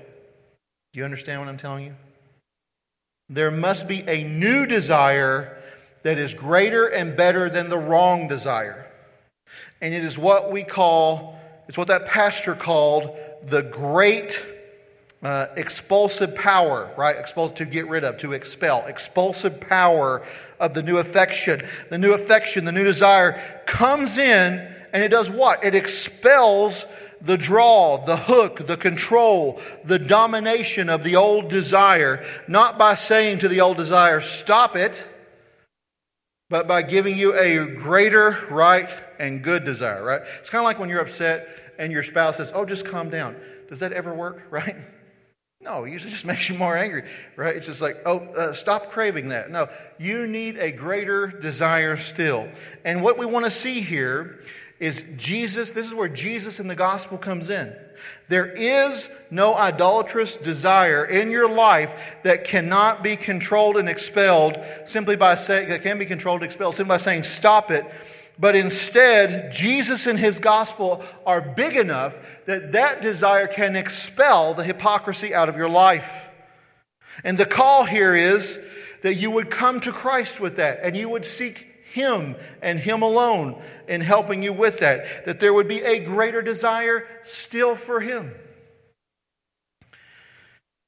Do 0.93 1.00
you 1.00 1.06
understand 1.06 1.39
what 1.39 1.50
I'm 1.50 1.58
telling 1.58 1.86
you? 1.86 1.96
There 3.30 3.52
must 3.52 3.88
be 3.88 4.04
a 4.08 4.24
new 4.24 4.65
desire 4.65 5.62
that 6.04 6.17
is 6.17 6.34
greater 6.34 6.88
and 6.88 7.15
better 7.15 7.50
than 7.50 7.70
the 7.70 7.78
wrong 7.78 8.28
desire. 8.28 8.91
And 9.82 9.93
it 9.93 10.04
is 10.04 10.17
what 10.17 10.52
we 10.52 10.63
call, 10.63 11.39
it's 11.67 11.78
what 11.78 11.88
that 11.89 12.06
pastor 12.08 12.56
called 12.56 13.15
the 13.43 13.62
great 13.62 14.57
uh, 15.28 15.48
expulsive 15.58 16.34
power, 16.36 16.90
right? 16.96 17.18
Expulsive 17.18 17.58
to 17.58 17.66
get 17.66 17.90
rid 17.90 18.06
of, 18.06 18.16
to 18.16 18.32
expel. 18.32 18.86
Expulsive 18.86 19.60
power 19.60 20.26
of 20.58 20.74
the 20.74 20.82
new 20.82 21.00
affection. 21.00 21.68
The 21.90 21.98
new 21.98 22.13
affection, 22.13 22.63
the 22.63 22.72
new 22.72 22.86
desire 22.86 23.62
comes 23.66 24.18
in 24.18 24.74
and 24.94 25.04
it 25.04 25.10
does 25.10 25.30
what? 25.30 25.66
It 25.66 25.76
expels 25.76 26.86
the 27.20 27.38
draw, 27.38 27.98
the 28.06 28.16
hook, 28.16 28.68
the 28.68 28.78
control, 28.78 29.60
the 29.84 30.00
domination 30.00 30.88
of 30.88 31.04
the 31.04 31.18
old 31.18 31.50
desire, 31.50 32.26
not 32.48 32.78
by 32.78 32.96
saying 32.96 33.40
to 33.40 33.50
the 33.50 33.60
old 33.60 33.76
desire, 33.76 34.22
stop 34.22 34.78
it, 34.78 35.06
but 36.50 36.70
by 36.70 36.84
giving 36.84 37.18
you 37.18 37.38
a 37.38 37.76
greater, 37.76 38.48
right, 38.50 38.90
and 39.20 39.44
good 39.44 39.66
desire, 39.66 40.02
right? 40.02 40.22
It's 40.40 40.50
kind 40.50 40.62
of 40.62 40.66
like 40.66 40.80
when 40.80 40.88
you're 40.88 41.02
upset 41.02 41.50
and 41.78 41.92
your 41.92 42.04
spouse 42.04 42.38
says, 42.38 42.50
oh, 42.56 42.63
just 42.63 42.86
calm 42.86 43.10
down. 43.10 43.36
Does 43.68 43.80
that 43.82 43.92
ever 43.92 44.13
work, 44.13 44.44
right? 44.50 44.78
No, 45.60 45.84
it 45.86 45.91
usually 45.91 46.12
just 46.12 46.26
makes 46.34 46.50
you 46.50 46.56
more 46.56 46.76
angry, 46.76 47.04
right? 47.36 47.56
It's 47.56 47.65
just 47.65 47.82
like, 47.82 48.02
oh, 48.06 48.20
uh, 48.20 48.54
stop 48.54 48.89
craving 48.89 49.30
that. 49.30 49.50
No, 49.50 49.70
you 49.98 50.28
need 50.28 50.58
a 50.58 50.72
greater 50.72 51.28
desire 51.28 51.98
still. 51.98 52.50
And 52.86 53.02
what 53.02 53.17
we 53.17 53.26
want 53.26 53.46
to 53.46 53.52
see 53.52 53.82
here 53.82 54.43
is 54.80 55.04
Jesus. 55.15 55.72
This 55.72 55.88
is 55.88 55.93
where 55.93 56.10
Jesus 56.10 56.60
in 56.60 56.67
the 56.67 56.76
gospel 56.76 57.17
comes 57.17 57.50
in. 57.50 57.76
There 58.28 58.46
is 58.46 59.10
no 59.32 59.56
idolatrous 59.56 60.38
desire 60.38 61.04
in 61.04 61.32
your 61.32 61.50
life 61.50 61.96
that 62.24 62.43
cannot 62.43 63.04
be 63.04 63.15
controlled 63.15 63.78
and 63.78 63.89
expelled 63.89 64.60
simply 64.86 65.15
by 65.15 65.36
saying, 65.36 65.70
that 65.70 65.82
can 65.82 65.98
be 65.98 66.06
controlled 66.06 66.41
and 66.41 66.46
expelled 66.46 66.76
simply 66.76 66.89
by 66.89 66.98
saying, 66.98 67.24
stop 67.24 67.72
it. 67.72 67.86
But 68.39 68.56
instead, 68.56 69.52
Jesus 69.52 70.06
and 70.06 70.19
his 70.19 70.39
gospel 70.39 71.04
are 71.26 71.41
big 71.41 71.76
enough 71.76 72.15
that 72.45 72.73
that 72.73 73.02
desire 73.02 73.47
can 73.47 73.76
expel 73.76 74.54
the 74.54 74.63
hypocrisy 74.63 75.34
out 75.34 75.50
of 75.50 75.58
your 75.58 75.69
life. 75.69 76.12
And 77.23 77.38
the 77.38 77.45
call 77.45 77.84
here 77.84 78.15
is 78.15 78.60
that 79.02 79.15
you 79.15 79.32
would 79.32 79.50
come 79.50 79.80
to 79.82 79.91
Christ 79.91 80.39
with 80.39 80.58
that 80.58 80.80
and 80.84 80.95
you 80.95 81.10
would 81.10 81.26
seek 81.26 81.67
him 81.97 82.36
and 82.62 82.80
Him 82.80 83.02
alone 83.02 83.62
in 83.88 84.02
helping 84.02 84.43
you 84.43 84.54
with 84.54 84.80
that. 84.80 85.26
That 85.26 85.39
there 85.39 85.54
would 85.54 85.67
be 85.67 85.82
a 85.82 86.00
greater 86.00 86.41
desire 86.41 87.08
still 87.23 87.76
for 87.76 88.00
Him. 88.00 88.34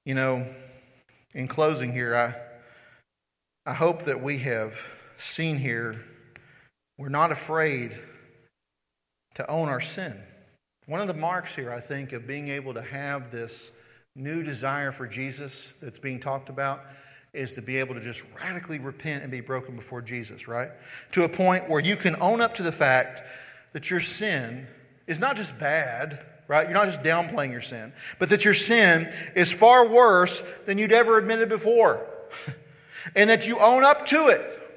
You 0.05 0.13
know, 0.13 0.47
in 1.33 1.47
closing 1.47 1.93
here, 1.93 2.15
I, 2.15 3.69
I 3.69 3.73
hope 3.73 4.03
that 4.03 4.21
we 4.21 4.39
have 4.39 4.75
seen 5.17 5.57
here 5.57 6.03
we're 6.99 7.07
not 7.07 7.31
afraid 7.31 7.97
to 9.35 9.49
own 9.49 9.69
our 9.69 9.79
sin. 9.79 10.21
One 10.85 10.99
of 10.99 11.07
the 11.07 11.13
marks 11.13 11.55
here, 11.55 11.71
I 11.71 11.79
think, 11.79 12.11
of 12.11 12.27
being 12.27 12.49
able 12.49 12.73
to 12.73 12.81
have 12.81 13.31
this 13.31 13.71
new 14.17 14.43
desire 14.43 14.91
for 14.91 15.07
Jesus 15.07 15.73
that's 15.81 15.97
being 15.97 16.19
talked 16.19 16.49
about 16.49 16.83
is 17.33 17.53
to 17.53 17.61
be 17.61 17.77
able 17.77 17.95
to 17.95 18.01
just 18.01 18.23
radically 18.41 18.79
repent 18.79 19.23
and 19.23 19.31
be 19.31 19.39
broken 19.39 19.77
before 19.77 20.01
Jesus, 20.01 20.45
right? 20.45 20.71
To 21.13 21.23
a 21.23 21.29
point 21.29 21.69
where 21.69 21.79
you 21.79 21.95
can 21.95 22.21
own 22.21 22.41
up 22.41 22.55
to 22.55 22.63
the 22.63 22.71
fact 22.71 23.21
that 23.71 23.89
your 23.89 24.01
sin 24.01 24.67
is 25.07 25.19
not 25.19 25.37
just 25.37 25.57
bad, 25.57 26.19
right? 26.49 26.67
You're 26.67 26.77
not 26.77 26.87
just 26.87 27.01
downplaying 27.01 27.53
your 27.53 27.61
sin, 27.61 27.93
but 28.17 28.27
that 28.27 28.43
your 28.43 28.53
sin 28.53 29.13
is 29.35 29.53
far 29.53 29.87
worse 29.87 30.43
than 30.65 30.77
you'd 30.77 30.91
ever 30.91 31.17
admitted 31.17 31.47
before. 31.47 32.05
and 33.15 33.29
that 33.29 33.47
you 33.47 33.57
own 33.59 33.85
up 33.85 34.05
to 34.07 34.27
it. 34.27 34.68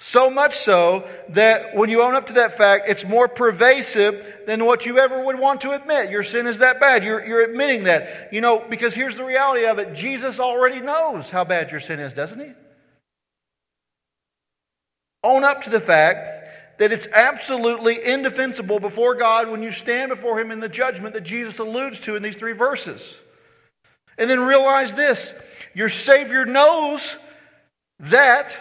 So 0.00 0.30
much 0.30 0.56
so 0.56 1.08
that 1.30 1.74
when 1.74 1.90
you 1.90 2.02
own 2.02 2.14
up 2.14 2.28
to 2.28 2.34
that 2.34 2.56
fact, 2.56 2.88
it's 2.88 3.04
more 3.04 3.26
pervasive 3.26 4.24
than 4.46 4.64
what 4.64 4.86
you 4.86 4.98
ever 4.98 5.24
would 5.24 5.38
want 5.38 5.60
to 5.62 5.72
admit. 5.72 6.10
Your 6.10 6.22
sin 6.22 6.46
is 6.46 6.58
that 6.58 6.78
bad. 6.78 7.02
You're, 7.02 7.26
you're 7.26 7.42
admitting 7.42 7.82
that. 7.84 8.32
You 8.32 8.40
know, 8.40 8.64
because 8.70 8.94
here's 8.94 9.16
the 9.16 9.24
reality 9.24 9.66
of 9.66 9.80
it 9.80 9.94
Jesus 9.94 10.38
already 10.38 10.80
knows 10.80 11.30
how 11.30 11.44
bad 11.44 11.72
your 11.72 11.80
sin 11.80 11.98
is, 11.98 12.14
doesn't 12.14 12.38
he? 12.38 12.52
Own 15.24 15.42
up 15.42 15.62
to 15.62 15.70
the 15.70 15.80
fact 15.80 16.78
that 16.78 16.92
it's 16.92 17.08
absolutely 17.08 18.02
indefensible 18.04 18.78
before 18.78 19.16
God 19.16 19.50
when 19.50 19.64
you 19.64 19.72
stand 19.72 20.10
before 20.10 20.40
Him 20.40 20.52
in 20.52 20.60
the 20.60 20.68
judgment 20.68 21.12
that 21.14 21.22
Jesus 21.22 21.58
alludes 21.58 21.98
to 22.00 22.14
in 22.14 22.22
these 22.22 22.36
three 22.36 22.52
verses. 22.52 23.18
And 24.16 24.30
then 24.30 24.38
realize 24.40 24.94
this 24.94 25.34
your 25.74 25.88
Savior 25.88 26.46
knows 26.46 27.16
that 27.98 28.56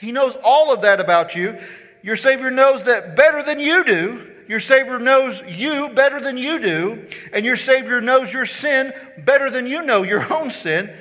he 0.00 0.12
knows 0.12 0.36
all 0.42 0.72
of 0.72 0.82
that 0.82 0.98
about 0.98 1.36
you. 1.36 1.58
Your 2.02 2.16
Savior 2.16 2.50
knows 2.50 2.84
that 2.84 3.16
better 3.16 3.42
than 3.42 3.60
you 3.60 3.84
do. 3.84 4.30
Your 4.48 4.60
Savior 4.60 4.98
knows 4.98 5.42
you 5.46 5.90
better 5.90 6.20
than 6.20 6.38
you 6.38 6.58
do. 6.58 7.06
And 7.34 7.44
your 7.44 7.56
Savior 7.56 8.00
knows 8.00 8.32
your 8.32 8.46
sin 8.46 8.94
better 9.18 9.50
than 9.50 9.66
you 9.66 9.82
know 9.82 10.02
your 10.02 10.32
own 10.32 10.50
sin. 10.50 10.96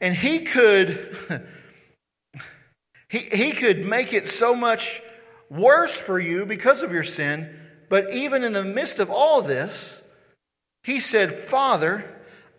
And 0.00 0.14
He 0.14 0.40
could, 0.40 1.44
he, 3.08 3.18
he 3.18 3.50
could 3.50 3.84
make 3.84 4.12
it 4.12 4.28
so 4.28 4.54
much 4.54 5.02
worse 5.50 5.94
for 5.94 6.18
you 6.18 6.46
because 6.46 6.82
of 6.82 6.92
your 6.92 7.04
sin. 7.04 7.52
But 7.88 8.12
even 8.12 8.44
in 8.44 8.52
the 8.52 8.64
midst 8.64 9.00
of 9.00 9.10
all 9.10 9.42
this, 9.42 10.00
He 10.84 11.00
said, 11.00 11.32
Father, 11.34 12.04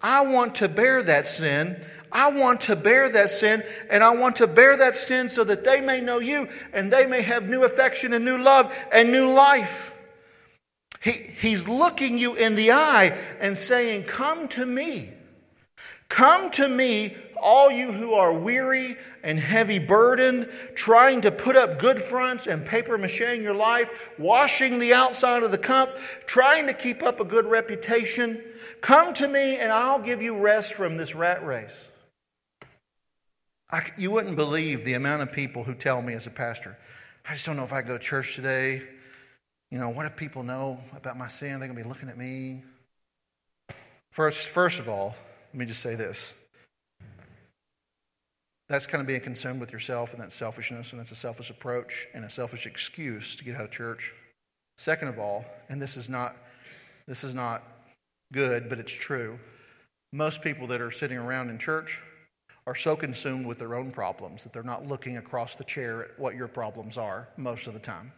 I 0.02 0.22
want 0.22 0.56
to 0.56 0.68
bear 0.68 1.02
that 1.02 1.28
sin. 1.28 1.84
I 2.12 2.32
want 2.32 2.62
to 2.62 2.76
bear 2.76 3.10
that 3.10 3.30
sin, 3.30 3.64
and 3.90 4.04
I 4.04 4.12
want 4.12 4.38
to 4.38 4.48
bear 4.48 4.78
that 4.78 4.96
sin 4.96 5.30
so 5.30 5.44
that 5.44 5.64
they 5.64 5.82
may 5.82 6.02
know 6.02 6.20
you 6.20 6.50
and 6.74 6.92
they 6.92 7.06
may 7.06 7.22
have 7.22 7.50
new 7.50 7.64
affection 7.64 8.14
and 8.14 8.24
new 8.24 8.38
love 8.38 8.74
and 8.92 9.12
new 9.12 9.32
life. 9.32 9.92
He, 11.02 11.12
he's 11.12 11.68
looking 11.68 12.18
you 12.18 12.36
in 12.36 12.56
the 12.56 12.72
eye 12.72 13.18
and 13.40 13.58
saying, 13.58 14.04
Come 14.04 14.48
to 14.50 14.66
me. 14.66 15.14
Come 16.10 16.52
to 16.52 16.68
me, 16.68 17.18
all 17.36 17.70
you 17.70 17.92
who 17.92 18.14
are 18.14 18.32
weary 18.32 18.98
and 19.24 19.40
heavy 19.40 19.78
burdened, 19.78 20.50
trying 20.74 21.22
to 21.22 21.32
put 21.32 21.56
up 21.56 21.80
good 21.80 22.02
fronts 22.02 22.48
and 22.48 22.66
paper 22.66 22.98
macheing 22.98 23.44
your 23.44 23.54
life, 23.54 23.90
washing 24.18 24.80
the 24.80 24.94
outside 24.94 25.44
of 25.44 25.52
the 25.52 25.58
cup, 25.58 25.98
trying 26.26 26.68
to 26.68 26.74
keep 26.74 27.04
up 27.04 27.20
a 27.20 27.26
good 27.26 27.46
reputation. 27.46 28.42
Come 28.82 29.14
to 29.16 29.28
me 29.28 29.58
and 29.58 29.72
I'll 29.72 30.00
give 30.00 30.22
you 30.22 30.38
rest 30.38 30.74
from 30.74 30.98
this 30.98 31.14
rat 31.14 31.46
race. 31.46 31.90
I, 33.70 33.92
you 33.98 34.12
wouldn't 34.12 34.36
believe 34.36 34.86
the 34.86 34.94
amount 34.94 35.22
of 35.22 35.32
people 35.32 35.64
who 35.64 35.74
tell 35.74 36.02
me 36.02 36.14
as 36.14 36.26
a 36.26 36.30
pastor, 36.30 36.78
I 37.28 37.34
just 37.34 37.46
don't 37.46 37.58
know 37.58 37.64
if 37.64 37.74
I 37.74 37.82
go 37.82 37.98
to 37.98 38.04
church 38.04 38.36
today. 38.36 38.82
You 39.72 39.78
know, 39.78 39.90
what 39.90 40.06
if 40.06 40.16
people 40.16 40.44
know 40.44 40.80
about 40.96 41.18
my 41.18 41.28
sin? 41.28 41.60
They're 41.60 41.68
going 41.68 41.78
to 41.78 41.84
be 41.84 41.90
looking 41.90 42.08
at 42.08 42.18
me. 42.18 42.64
First, 44.12 44.48
first 44.48 44.80
of 44.80 44.88
all, 44.88 45.16
let 45.52 45.60
me 45.60 45.66
just 45.66 45.82
say 45.82 45.96
this. 45.96 46.34
That's 48.70 48.88
kind 48.88 49.02
of 49.02 49.08
being 49.08 49.22
consumed 49.22 49.60
with 49.60 49.72
yourself, 49.72 50.14
and 50.14 50.22
that's 50.22 50.36
selfishness, 50.36 50.92
and 50.92 51.00
that's 51.00 51.12
a 51.12 51.16
selfish 51.16 51.50
approach 51.50 52.08
and 52.14 52.24
a 52.24 52.30
selfish 52.30 52.66
excuse 52.66 53.36
to 53.36 53.44
get 53.44 53.56
out 53.56 53.66
of 53.66 53.72
church. 53.72 54.14
Second 54.78 55.10
of 55.10 55.20
all, 55.20 55.46
and 55.70 55.82
this 55.82 55.98
is 55.98 56.10
not 56.10 56.36
this 57.08 57.24
is 57.24 57.34
not 57.34 57.64
good, 58.34 58.68
but 58.70 58.80
it's 58.80 58.92
true. 58.92 59.40
Most 60.12 60.42
people 60.42 60.68
that 60.68 60.82
are 60.82 60.92
sitting 60.92 61.18
around 61.18 61.50
in 61.50 61.58
church 61.58 62.02
are 62.68 62.76
so 62.76 62.98
consumed 62.98 63.48
with 63.48 63.58
their 63.58 63.74
own 63.76 63.92
problems 63.92 64.44
that 64.44 64.52
they're 64.52 64.62
not 64.62 64.86
looking 64.86 65.18
across 65.18 65.56
the 65.56 65.64
chair 65.64 66.04
at 66.04 66.20
what 66.20 66.36
your 66.36 66.50
problems 66.50 66.98
are 66.98 67.30
most 67.38 67.66
of 67.66 67.74
the 67.74 67.80
time. 67.80 68.12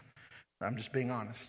I'm 0.60 0.76
just 0.76 0.92
being 0.92 1.10
honest. 1.10 1.42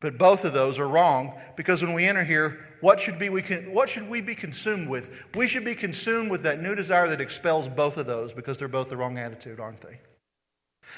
But 0.00 0.18
both 0.18 0.44
of 0.44 0.52
those 0.52 0.78
are 0.78 0.88
wrong 0.88 1.34
because 1.56 1.82
when 1.82 1.94
we 1.94 2.04
enter 2.06 2.24
here, 2.24 2.68
what 2.80 3.00
should, 3.00 3.18
be 3.18 3.28
we 3.28 3.42
what 3.42 3.88
should 3.88 4.08
we 4.08 4.20
be 4.20 4.34
consumed 4.36 4.88
with? 4.88 5.10
We 5.34 5.48
should 5.48 5.64
be 5.64 5.74
consumed 5.74 6.30
with 6.30 6.42
that 6.42 6.60
new 6.60 6.74
desire 6.76 7.08
that 7.08 7.20
expels 7.20 7.68
both 7.68 7.96
of 7.96 8.06
those 8.06 8.32
because 8.32 8.56
they're 8.56 8.68
both 8.68 8.88
the 8.88 8.96
wrong 8.96 9.18
attitude, 9.18 9.60
aren't 9.60 9.80
they? 9.80 9.98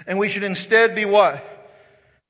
And 0.06 0.18
we 0.18 0.28
should 0.28 0.44
instead 0.44 0.94
be 0.94 1.06
what? 1.06 1.42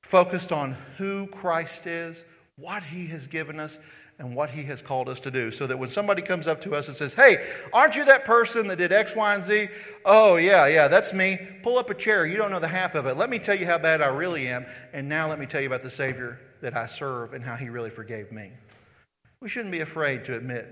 Focused 0.03 0.51
on 0.51 0.77
who 0.97 1.27
Christ 1.27 1.85
is, 1.85 2.23
what 2.57 2.83
he 2.83 3.07
has 3.07 3.27
given 3.27 3.59
us, 3.59 3.79
and 4.17 4.35
what 4.35 4.49
He 4.49 4.63
has 4.63 4.81
called 4.81 5.09
us 5.09 5.19
to 5.21 5.31
do. 5.31 5.51
So 5.51 5.67
that 5.67 5.77
when 5.77 5.89
somebody 5.89 6.21
comes 6.21 6.47
up 6.47 6.61
to 6.61 6.75
us 6.75 6.87
and 6.87 6.95
says, 6.95 7.13
Hey, 7.13 7.45
aren't 7.73 7.95
you 7.95 8.05
that 8.05 8.25
person 8.25 8.67
that 8.67 8.77
did 8.77 8.91
X, 8.91 9.15
Y, 9.15 9.33
and 9.33 9.43
Z? 9.43 9.67
Oh, 10.05 10.37
yeah, 10.37 10.67
yeah, 10.67 10.87
that's 10.87 11.13
me. 11.13 11.37
Pull 11.63 11.77
up 11.77 11.89
a 11.89 11.93
chair. 11.93 12.25
You 12.25 12.37
don't 12.37 12.51
know 12.51 12.59
the 12.59 12.67
half 12.67 12.95
of 12.95 13.05
it. 13.05 13.17
Let 13.17 13.29
me 13.29 13.39
tell 13.39 13.55
you 13.55 13.65
how 13.65 13.77
bad 13.77 14.01
I 14.01 14.07
really 14.07 14.47
am. 14.47 14.65
And 14.93 15.09
now 15.09 15.27
let 15.27 15.39
me 15.39 15.45
tell 15.45 15.61
you 15.61 15.67
about 15.67 15.83
the 15.83 15.89
Savior 15.89 16.39
that 16.61 16.75
I 16.75 16.85
serve 16.85 17.33
and 17.33 17.43
how 17.43 17.55
He 17.55 17.69
really 17.69 17.89
forgave 17.89 18.31
me. 18.31 18.51
We 19.41 19.49
shouldn't 19.49 19.71
be 19.71 19.81
afraid 19.81 20.23
to 20.25 20.35
admit 20.35 20.67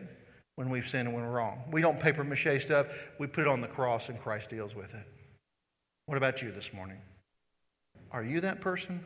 when 0.55 0.69
we've 0.69 0.87
sinned 0.87 1.07
and 1.07 1.15
when 1.15 1.25
we're 1.25 1.31
wrong. 1.31 1.63
We 1.71 1.81
don't 1.81 1.99
paper 1.99 2.23
mache 2.23 2.61
stuff, 2.61 2.87
we 3.19 3.27
put 3.27 3.41
it 3.41 3.47
on 3.47 3.61
the 3.61 3.67
cross 3.67 4.09
and 4.09 4.19
Christ 4.19 4.49
deals 4.49 4.75
with 4.75 4.93
it. 4.93 5.05
What 6.05 6.17
about 6.17 6.41
you 6.41 6.51
this 6.51 6.73
morning? 6.73 6.97
Are 8.11 8.23
you 8.23 8.41
that 8.41 8.61
person? 8.61 9.03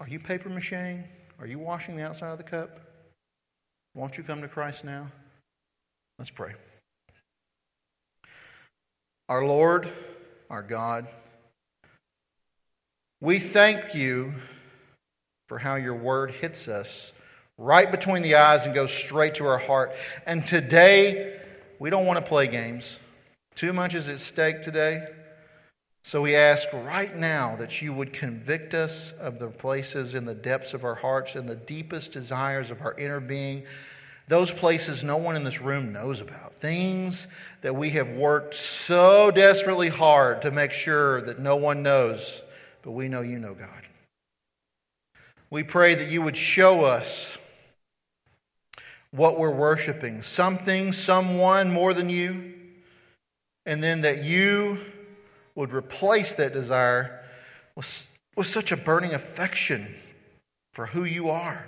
Are 0.00 0.08
you 0.08 0.18
paper 0.18 0.48
macheing? 0.48 1.04
Are 1.40 1.46
you 1.46 1.58
washing 1.58 1.96
the 1.96 2.02
outside 2.02 2.32
of 2.32 2.38
the 2.38 2.44
cup? 2.44 2.78
Won't 3.94 4.18
you 4.18 4.24
come 4.24 4.42
to 4.42 4.48
Christ 4.48 4.84
now? 4.84 5.08
Let's 6.18 6.30
pray. 6.30 6.52
Our 9.30 9.46
Lord, 9.46 9.90
our 10.50 10.62
God, 10.62 11.06
we 13.22 13.38
thank 13.38 13.94
you 13.94 14.34
for 15.48 15.58
how 15.58 15.76
your 15.76 15.94
word 15.94 16.32
hits 16.32 16.68
us 16.68 17.12
right 17.56 17.90
between 17.90 18.22
the 18.22 18.34
eyes 18.34 18.66
and 18.66 18.74
goes 18.74 18.92
straight 18.92 19.36
to 19.36 19.46
our 19.46 19.58
heart. 19.58 19.94
And 20.26 20.46
today, 20.46 21.40
we 21.78 21.88
don't 21.88 22.04
want 22.04 22.22
to 22.22 22.28
play 22.28 22.48
games. 22.48 22.98
Too 23.54 23.72
much 23.72 23.94
is 23.94 24.08
at 24.08 24.18
stake 24.18 24.60
today. 24.60 25.06
So 26.02 26.22
we 26.22 26.34
ask 26.34 26.72
right 26.72 27.14
now 27.14 27.56
that 27.56 27.82
you 27.82 27.92
would 27.92 28.12
convict 28.12 28.74
us 28.74 29.12
of 29.20 29.38
the 29.38 29.48
places 29.48 30.14
in 30.14 30.24
the 30.24 30.34
depths 30.34 30.74
of 30.74 30.84
our 30.84 30.94
hearts 30.94 31.36
and 31.36 31.48
the 31.48 31.56
deepest 31.56 32.12
desires 32.12 32.70
of 32.70 32.80
our 32.80 32.94
inner 32.94 33.20
being, 33.20 33.64
those 34.26 34.50
places 34.50 35.04
no 35.04 35.16
one 35.16 35.36
in 35.36 35.44
this 35.44 35.60
room 35.60 35.92
knows 35.92 36.20
about, 36.20 36.56
things 36.56 37.28
that 37.60 37.74
we 37.74 37.90
have 37.90 38.08
worked 38.10 38.54
so 38.54 39.30
desperately 39.30 39.88
hard 39.88 40.40
to 40.42 40.50
make 40.50 40.72
sure 40.72 41.20
that 41.22 41.38
no 41.38 41.56
one 41.56 41.82
knows, 41.82 42.42
but 42.82 42.92
we 42.92 43.08
know 43.08 43.20
you 43.20 43.38
know, 43.38 43.54
God. 43.54 43.68
We 45.50 45.64
pray 45.64 45.96
that 45.96 46.08
you 46.08 46.22
would 46.22 46.36
show 46.36 46.84
us 46.84 47.36
what 49.10 49.38
we're 49.38 49.50
worshiping. 49.50 50.22
Something, 50.22 50.92
someone 50.92 51.72
more 51.72 51.92
than 51.92 52.08
you, 52.08 52.54
and 53.66 53.82
then 53.82 54.02
that 54.02 54.24
you 54.24 54.78
would 55.60 55.74
replace 55.74 56.32
that 56.34 56.54
desire 56.54 57.22
with 57.76 58.06
with 58.34 58.46
such 58.46 58.72
a 58.72 58.76
burning 58.76 59.12
affection 59.12 59.94
for 60.72 60.86
who 60.86 61.04
you 61.04 61.28
are, 61.28 61.66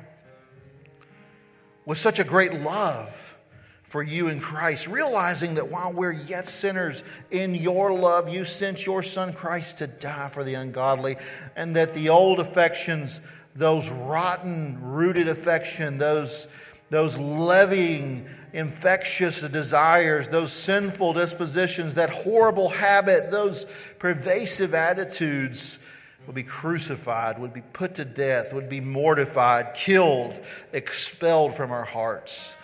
with 1.84 1.98
such 1.98 2.18
a 2.18 2.24
great 2.24 2.54
love 2.54 3.36
for 3.82 4.02
you 4.02 4.28
in 4.28 4.40
Christ, 4.40 4.86
realizing 4.86 5.56
that 5.56 5.70
while 5.70 5.92
we're 5.92 6.12
yet 6.12 6.48
sinners, 6.48 7.04
in 7.30 7.54
your 7.54 7.92
love, 7.92 8.30
you 8.30 8.46
sent 8.46 8.86
your 8.86 9.02
Son 9.02 9.34
Christ 9.34 9.78
to 9.78 9.86
die 9.86 10.28
for 10.28 10.42
the 10.44 10.54
ungodly, 10.54 11.16
and 11.56 11.76
that 11.76 11.92
the 11.92 12.08
old 12.08 12.40
affections, 12.40 13.20
those 13.54 13.90
rotten, 13.90 14.80
rooted 14.80 15.28
affection, 15.28 15.98
those, 15.98 16.48
those 16.88 17.18
levying, 17.18 18.26
infectious 18.52 19.40
desires, 19.40 20.28
those 20.28 20.52
sinful 20.52 21.14
dispositions, 21.14 21.94
that 21.94 22.10
horrible 22.10 22.68
habit, 22.68 23.30
those 23.30 23.66
pervasive 23.98 24.74
attitudes 24.74 25.78
would 26.26 26.34
be 26.34 26.42
crucified, 26.42 27.38
would 27.38 27.52
be 27.52 27.62
put 27.72 27.94
to 27.94 28.04
death, 28.04 28.52
would 28.52 28.68
be 28.68 28.80
mortified, 28.80 29.74
killed, 29.74 30.40
expelled 30.72 31.54
from 31.54 31.72
our 31.72 31.84
hearts 31.84 32.56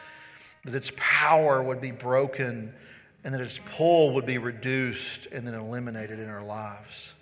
that 0.64 0.76
its 0.76 0.92
power 0.96 1.62
would 1.62 1.80
be 1.80 1.90
broken 1.90 2.74
and 3.24 3.34
that 3.34 3.40
its 3.40 3.60
pull 3.64 4.14
would 4.14 4.26
be 4.26 4.38
reduced 4.38 5.26
and 5.32 5.46
then 5.46 5.54
eliminated 5.54 6.18
in 6.18 6.28
our 6.28 6.42
lives. 6.42 7.14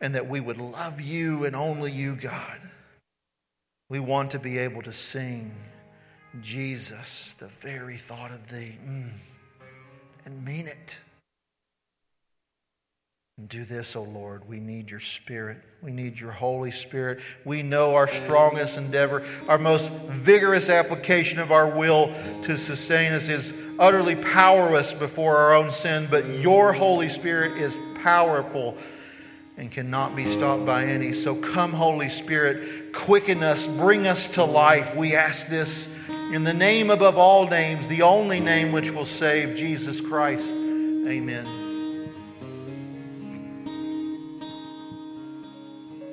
And 0.00 0.16
that 0.16 0.28
we 0.28 0.40
would 0.40 0.58
love 0.58 1.00
you 1.00 1.44
and 1.44 1.54
only 1.54 1.92
you, 1.92 2.16
God. 2.16 2.58
We 3.88 4.00
want 4.00 4.32
to 4.32 4.38
be 4.38 4.58
able 4.58 4.82
to 4.82 4.92
sing, 4.92 5.54
Jesus, 6.40 7.34
the 7.38 7.48
very 7.60 7.96
thought 7.96 8.30
of 8.30 8.50
thee, 8.50 8.78
mm, 8.86 9.10
and 10.24 10.44
mean 10.44 10.66
it. 10.66 10.98
And 13.38 13.48
do 13.48 13.64
this, 13.64 13.96
O 13.96 14.00
oh 14.00 14.04
Lord. 14.04 14.48
We 14.48 14.60
need 14.60 14.90
your 14.90 15.00
Spirit. 15.00 15.58
We 15.82 15.90
need 15.90 16.18
your 16.18 16.32
Holy 16.32 16.70
Spirit. 16.70 17.20
We 17.44 17.62
know 17.62 17.94
our 17.94 18.06
strongest 18.06 18.76
endeavor, 18.76 19.24
our 19.48 19.58
most 19.58 19.90
vigorous 19.90 20.68
application 20.68 21.38
of 21.38 21.50
our 21.50 21.66
will 21.66 22.14
to 22.42 22.56
sustain 22.56 23.12
us 23.12 23.28
is 23.28 23.52
utterly 23.78 24.16
powerless 24.16 24.92
before 24.92 25.36
our 25.38 25.54
own 25.54 25.70
sin, 25.70 26.08
but 26.10 26.26
your 26.26 26.72
Holy 26.72 27.08
Spirit 27.08 27.58
is 27.58 27.78
powerful 28.02 28.76
and 29.56 29.70
cannot 29.70 30.16
be 30.16 30.24
stopped 30.24 30.64
by 30.64 30.84
any. 30.84 31.12
So 31.12 31.34
come, 31.34 31.72
Holy 31.72 32.08
Spirit, 32.08 32.92
quicken 32.92 33.42
us, 33.42 33.66
bring 33.66 34.06
us 34.06 34.30
to 34.30 34.44
life. 34.44 34.94
We 34.94 35.14
ask 35.14 35.48
this 35.48 35.88
in 36.32 36.44
the 36.44 36.54
name 36.54 36.90
above 36.90 37.18
all 37.18 37.46
names, 37.46 37.88
the 37.88 38.02
only 38.02 38.40
name 38.40 38.72
which 38.72 38.90
will 38.90 39.04
save, 39.04 39.54
Jesus 39.54 40.00
Christ. 40.00 40.48
Amen. 40.52 41.61